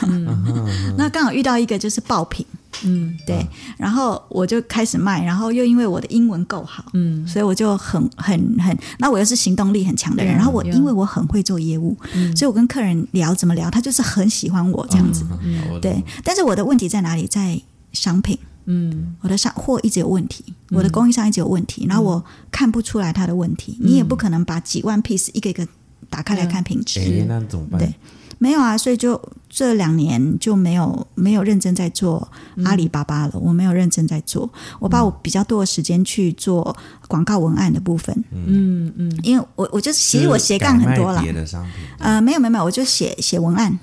[0.99, 2.45] 那刚好遇到一个就是爆品。
[2.85, 11.97] 嗯，对，然后我就开始卖，然后又因为我的英文够好，嗯，所以我就很很很，那我又是行动力很强的人，然后我因为我很会做业务，
[12.37, 15.25] 所以我跟客人聊怎么聊，他就是很喜欢我这样子。
[15.43, 17.27] 嗯对，但是我的问题在哪里？
[17.27, 17.61] 在
[17.93, 18.39] 商品。
[18.71, 25.67] 嗯，我的商货一直有问题，我的供应商一直有问题，然后我看不出来他的问题，你也不可能把几万 piece 一个一个
[26.11, 27.81] 打开来看品质，那怎么办？
[27.81, 27.95] 对。
[28.39, 32.29] 没有啊，所以就这两年就没有没有认真在做
[32.65, 33.33] 阿里巴巴了。
[33.35, 36.77] 我没有认真在做，我把我比较多的时间去做
[37.09, 38.15] 广告文案的部分。
[38.31, 41.21] 嗯嗯，因为我我就是其实我斜杠很多了。
[41.21, 41.73] 别的商品？
[41.99, 43.77] 呃，没有没有没有，我就写写文案。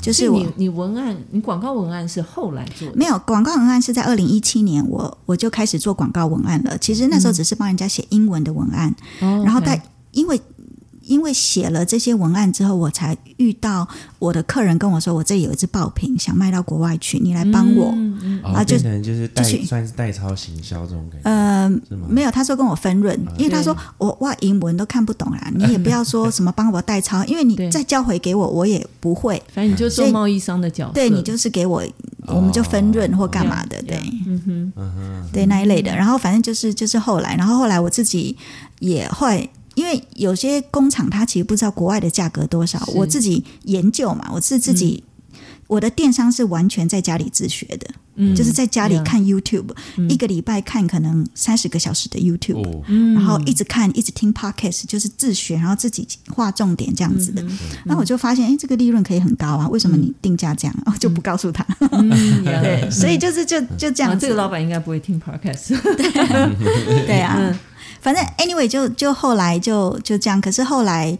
[0.00, 2.92] 就是你你文案，你广告文案是后来做？
[2.94, 6.76] 没有，广告文案是在二零一七年，我我就开始做广告文案了。
[6.76, 9.80] 其实那时候只是帮人家写英文的文案，然后在
[10.12, 10.38] 因为。
[11.06, 13.86] 因为写了这些文案之后，我才遇到
[14.18, 17.94] 我的客人跟我说：“我这里有一支爆品，想卖到国外去，你来帮我。”
[18.42, 21.30] 然后就就是代算是代抄行销这种感觉。
[21.30, 21.68] 呃，
[22.08, 29.42] 没有，他说跟我分润，因为他说我哇英文都看不懂啊， 你也不要说什么帮我代抄，因为你再交回给我，我也不会。
[29.52, 31.82] 反正你就做贸易商的角色，对你就是给我，
[32.26, 35.94] 我们就分润或干嘛的，对，嗯哼，对那一类的。
[35.94, 38.36] 然后反正就是就是后来，然后后来我自己
[38.78, 39.50] 也会。
[39.74, 45.02] 因为有些工厂它其实不知道国外的价格多少，我自己研究嘛，我是自己，
[45.66, 49.70] 我的电商是完全在家里自学的，嗯，就是在家里看 YouTube，
[50.08, 52.62] 一个礼拜看可能三十个小时的 YouTube，
[53.14, 57.44] 然后一直看，一直听 Podcast，就是自学，然后自己画重点这样子的。
[57.84, 60.76] 那我就发现，哎，这个利润可以很高啊，为什么你定价这样？
[60.86, 61.66] 哦，就不告诉他。
[62.44, 64.16] 对，所以就是就就这样。
[64.18, 65.76] 这个老板应该不会听 Podcast。
[67.06, 67.20] 对。
[67.24, 67.58] 啊。
[68.04, 71.18] 反正 anyway 就就后来就就这样，可是后来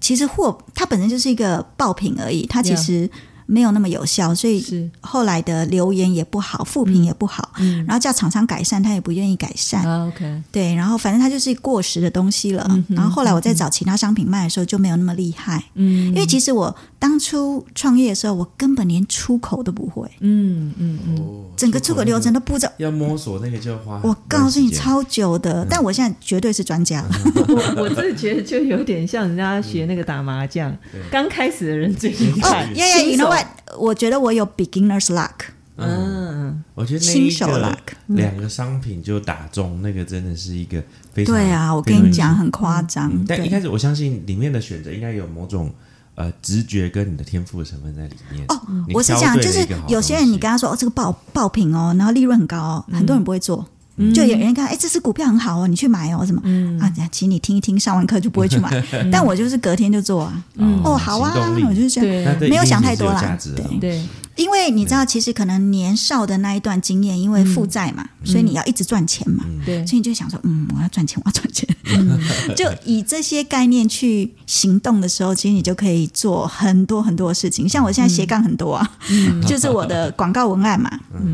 [0.00, 3.08] 其实货它本身就是一个爆品而已，它其实。
[3.46, 7.52] 没有那么有效，所以后来的留言也不好，复评也不好，
[7.86, 10.06] 然后叫厂商改善，他也不愿意改善。
[10.08, 12.68] OK，对，然后反正它就是过时的东西了。
[12.88, 15.62] 然后后来我在找其他商品卖的时候就没有那么厉害。
[15.74, 20.10] 嗯，因为其实我当初创业的时候，我根本连出口都不会。
[20.20, 22.72] 嗯嗯嗯，整个出口流程都不知道。
[22.78, 24.00] 要摸索那个就花。
[24.02, 27.08] 我告诉你，超久的，但我现在绝对是专家了。
[27.48, 30.76] 我我真的觉得就有点像人家学那个打麻将，
[31.10, 33.78] 刚开始的人最厉害，新手。
[33.78, 37.76] 我觉得我有 beginner's luck，嗯，我觉得新手 luck，
[38.06, 40.82] 两个商品就打中，那个真的是一个
[41.12, 43.12] 非常对啊，我跟你讲很夸张。
[43.26, 45.70] 但一开始我相信里面的选择应该有某种
[46.14, 48.44] 呃直觉跟你的天赋的成分在里面。
[48.48, 48.60] 哦，
[48.94, 53.68] 我是想就是有些人你跟他说哦这个爆爆品哦，然后利润很高哦，很多人不会做。
[54.14, 56.40] 就有人看，哎，这只股票很好哦，你去买哦，什么
[56.80, 56.92] 啊？
[57.10, 58.70] 请你听一听，上完课就不会去买。
[59.10, 60.44] 但我就是隔天就做啊。
[60.84, 61.32] 哦，好啊，
[61.66, 63.38] 我就是这样，没有想太多啦。
[63.80, 64.02] 对。
[64.36, 71.66] 因为你知道，其实可能年少的那一段经验，因为负债嘛，所以你要一直赚钱嘛，对，所以你就想说，嗯，我要赚钱，我要赚钱，
[72.54, 77.68] 就以这些概念去行动的时候，其实你就可以做很多很多的事情。
[77.68, 78.98] 像我现在斜杠很多啊，
[79.48, 80.90] 就是我的广告文案嘛，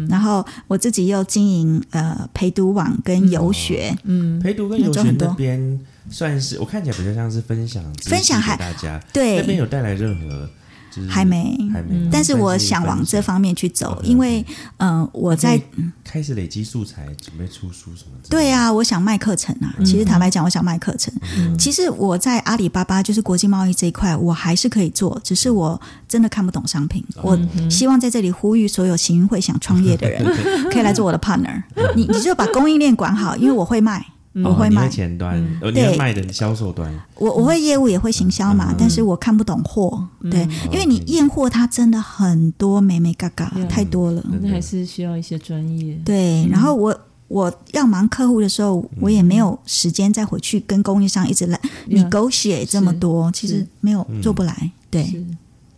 [0.09, 9.38] 然后我自己又经营呃陪读网跟游学，嗯，陪读跟游学那边算是我看起来比较像是分享，分享给大家，对。
[9.38, 10.48] 那边有带来任何。
[10.95, 14.45] 就是还没，还没，但是我想往这方面去走，因为
[14.76, 15.59] 嗯，我在
[16.05, 18.28] 开始累积素材，准备出书什么的？
[18.28, 19.74] 对啊，我想卖课程啊。
[19.78, 21.11] 其实坦白讲，我想卖课程。
[21.59, 27.03] 其实我在阿里巴巴就是国际贸易这一块，我还是可以做，只是我真的看不懂商品。
[27.22, 27.38] 我
[27.70, 30.22] 希望在这里呼吁所有行运会想创业的人，
[30.70, 31.62] 可以来做我的 partner。
[31.97, 34.05] 你你就把供应链管好，因为我会卖。
[34.45, 35.97] 我会卖前端，对。
[35.97, 36.91] 卖的销售端。
[37.16, 45.99] 我我会业务也会行销嘛，但是我看不懂货，对，因为你验货它真的很多，美美嘎嘎太多了，那还是需要一些专业。
[46.05, 55.22] 对，然后我我要忙客户的时候，我也没有时间再回去跟供应商一直来你狗血这么多，其实没有做不来，对。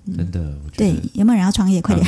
[0.06, 0.40] 真的，
[0.76, 1.80] 对，有没有人要创业？
[1.80, 2.06] 快点！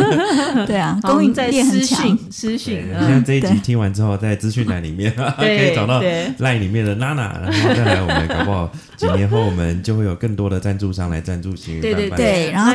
[0.66, 2.18] 对啊，供应链很强。
[2.30, 12.72] 私讯，现在这一集听完之后，在资讯栏里面 可以找到 LINE 里面的娜娜，然后再来我们搞不好几年后我们就会有更多的赞助商来赞助新对对对，然后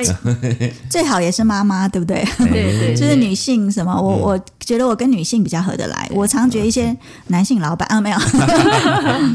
[0.90, 2.26] 最好也是妈妈，对不对？
[2.40, 2.50] 对
[2.80, 3.94] 对，就是女性什么？
[3.94, 6.10] 我我觉得我跟女性比较合得来。
[6.12, 6.96] 我常觉得一些
[7.28, 8.18] 男性老板啊，没有。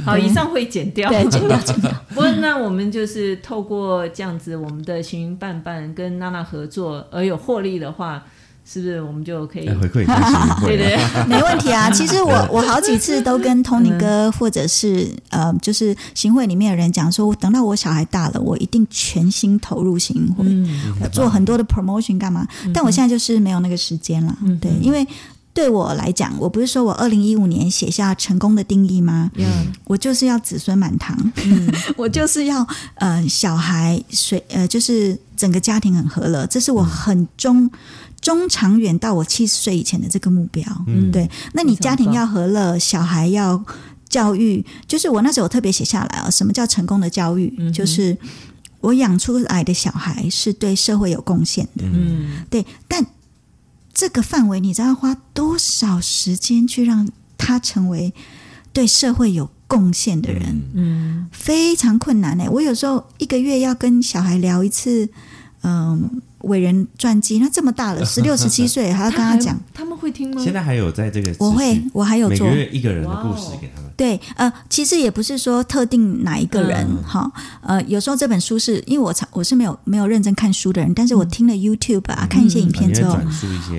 [0.04, 1.90] 好，以上会剪掉，对，剪掉剪掉。
[2.08, 8.24] 不过那我们就是透过这样子，我们的新伴伴跟娜娜合作而有获利的话，
[8.64, 10.06] 是不是我们就可以回馈？
[10.64, 10.96] 对对，
[11.26, 11.90] 没问题啊。
[11.92, 20.46] 其实我我好几次都跟 Tony 哥或者是呃，就是行会里面的人讲说，等到我小孩大了，我一定全心投入行会，
[21.10, 22.46] 做很多的 promotion 干嘛？
[22.72, 24.34] 但我现在就是没有那个时间了。
[24.60, 25.06] 对，因为。
[25.52, 29.30] 对我来讲，我不是说我二零一五年写下成功的定义吗？
[29.34, 37.68] 嗯，我就是要子孙满堂，嗯， 我就是要呃小孩随呃就是整个家庭很和乐，这是我很中
[38.20, 40.64] 中长远到我七十岁以前的这个目标。
[40.86, 43.60] 嗯，对，那你家庭要和乐，小孩要
[44.08, 47.70] 教育，就是我那时候特别写下来啊，什么叫成功的教育？
[47.72, 48.16] 就是
[48.80, 51.82] 我养出来的小孩是对社会有贡献的。
[51.84, 53.04] 嗯，对，但。
[53.92, 58.14] 这个范围，你知道花多少时间去让他成为
[58.72, 60.62] 对社会有贡献的人？
[60.74, 62.44] 嗯，非常困难呢。
[62.50, 65.08] 我有时候一个月要跟小孩聊一次，
[65.62, 66.22] 嗯。
[66.42, 70.42] 伟人传记，那这么大了， 十六十七岁，还要跟他讲， 他们会听吗？
[70.42, 72.46] 现在还有在这个，我会，我还有做。
[72.46, 73.90] 每个月一个人的故事给他们。
[73.96, 77.30] 对，呃，其实也不是说特定哪一个人哈，
[77.60, 83.18] 呃，有时候这本书是因为我我是没有没有认真看书的人，但是我听了 YouTube 啊，看一些影片之后，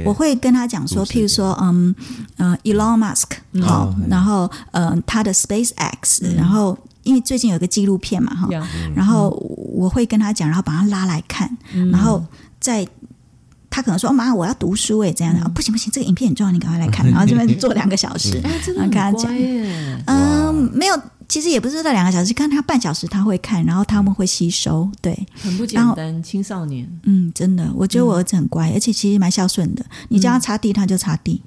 [0.06, 1.96] 我会跟他讲说，譬如说，嗯
[2.38, 6.78] 呃，Elon Musk 好，然后呃，他的 SpaceX，然后。
[7.04, 8.48] 因为最近有个纪录片嘛，哈，
[8.96, 9.30] 然后
[9.74, 11.50] 我会跟他讲，然后把他拉来看，
[11.92, 12.24] 然后
[12.60, 12.88] 在
[13.70, 15.34] 他可能说：“妈，我要读书诶，这样。
[15.34, 17.06] 的不行不行，这个影片很重要，你赶快来看。
[17.10, 19.34] ”然后这边坐两个小时，然后跟他讲，
[20.06, 31.42] 嗯，没有，其实也不是到两个小时，看他半小时他会看，然后他们会吸收，对，很不简单，青少年，嗯，真的，我觉得我儿子很乖，而且其实蛮孝顺的，你叫他擦地他就擦地，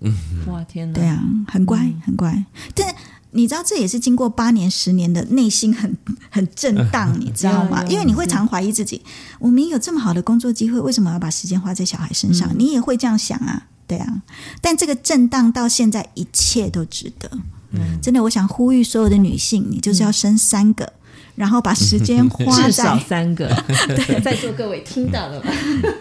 [0.47, 2.45] 哇天哪，对啊，很乖很乖，
[2.75, 2.87] 但。
[3.35, 5.97] 你知道这也是经过八年、十年的内心很
[6.31, 7.85] 很震荡，你知道吗？
[7.89, 9.03] 因为你会常怀疑自己：
[9.41, 12.49] 我明明有这么好的工作机会，为什么要把时间花在小孩身上？
[12.57, 14.23] 你也会这样想啊，对啊。
[14.63, 17.29] 但这个震荡到现在，一切都值得。
[17.73, 20.93] 嗯真的，我想呼吁所有的女性，你就是要生三个，
[21.35, 23.49] 然后把时间花在 至少三个。
[24.07, 25.51] 对在座各位听到了吗？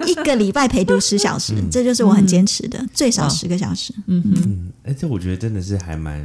[0.06, 3.92] 一个礼拜陪读十小时，这就是我很坚持的，最少十个小时。
[4.06, 6.24] 嗯嗯，哎，这我觉得真的是还蛮。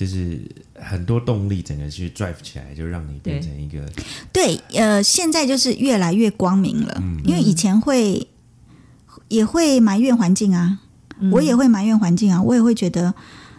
[0.00, 0.40] 就是
[0.76, 3.86] 很多动力，整个去 drive 起来，就让你变成一个
[4.32, 7.02] 对呃，现在就是越来越光明了。
[7.22, 8.26] 因为以前会
[9.28, 10.78] 也会埋怨环境啊，
[11.30, 13.12] 我也会埋怨环境啊，我也会觉得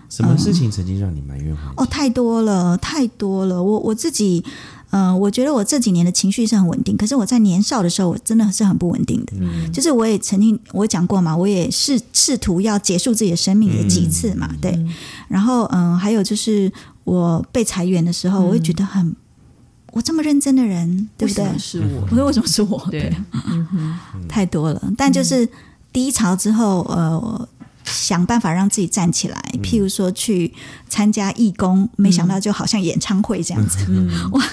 [0.10, 1.74] 什么事情曾经让你埋怨环境？
[1.78, 3.62] 哦，太多了，太多了。
[3.62, 4.44] 我我自己。
[4.92, 9.34] 嗯，我觉得我这几年的情绪是很稳定，可是我在年少的时候，我真的是很不稳定的。
[9.40, 14.78] 嗯，就是我也曾经我讲过嘛，我也试试图要结束自己的生命有几次嘛，对。
[15.28, 16.72] 然后嗯，还有就是
[17.04, 19.16] 我被裁员的时候，我会觉得很，
[19.94, 21.58] 我这么认真的人，对不对？
[21.58, 22.88] 是我，我 说为什么是我？
[22.92, 23.14] 对，
[24.28, 24.94] 太多了。
[24.98, 25.48] 但就是
[25.94, 27.48] 低潮之后，呃。
[27.92, 30.52] 想办法让自己站起来，譬如说去
[30.90, 33.86] 参加义工，没想到就好像演唱会这样子，
[34.32, 34.44] 哇！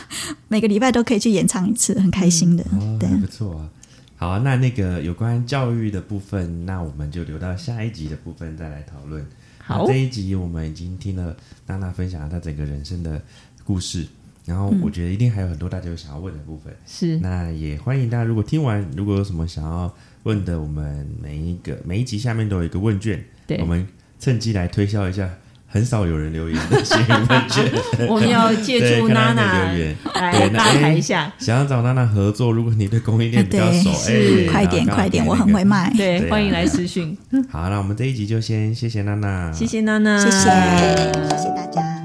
[0.49, 2.65] 每个礼拜都可以去演唱一次，很开心的，
[2.99, 3.69] 对，不错啊。
[4.17, 9.25] 好啊，那那个有关教育的部分，那我们就留到下一集的部分再来讨论。
[9.59, 11.37] 好，这一集我们已经听了
[11.67, 13.23] 娜娜分享了她整个人生的
[13.63, 14.07] 故事，
[14.45, 17.19] 然后我觉得一定还有很多大家有想要问的部分，是。
[17.19, 19.95] 那也欢迎大家如果听完，如果有什么想要。
[20.25, 23.19] 问的，我们每一个每一集下面都有一个问卷，
[23.61, 23.87] 我们
[24.19, 25.29] 趁机来推销一下
[25.67, 27.73] 很少有人留言的幸运问卷，
[28.09, 31.33] 我们要借助娜娜留言来拉抬一下。
[31.39, 35.93] 想要找娜娜合作，如果你对供应链比较熟，哎，快点快点，我很会卖。
[35.97, 37.17] 对，欢迎来私讯。
[37.51, 40.49] 好，那我们这一集就先谢谢娜娜，谢谢娜娜，谢谢，
[41.29, 41.98] 谢谢大家。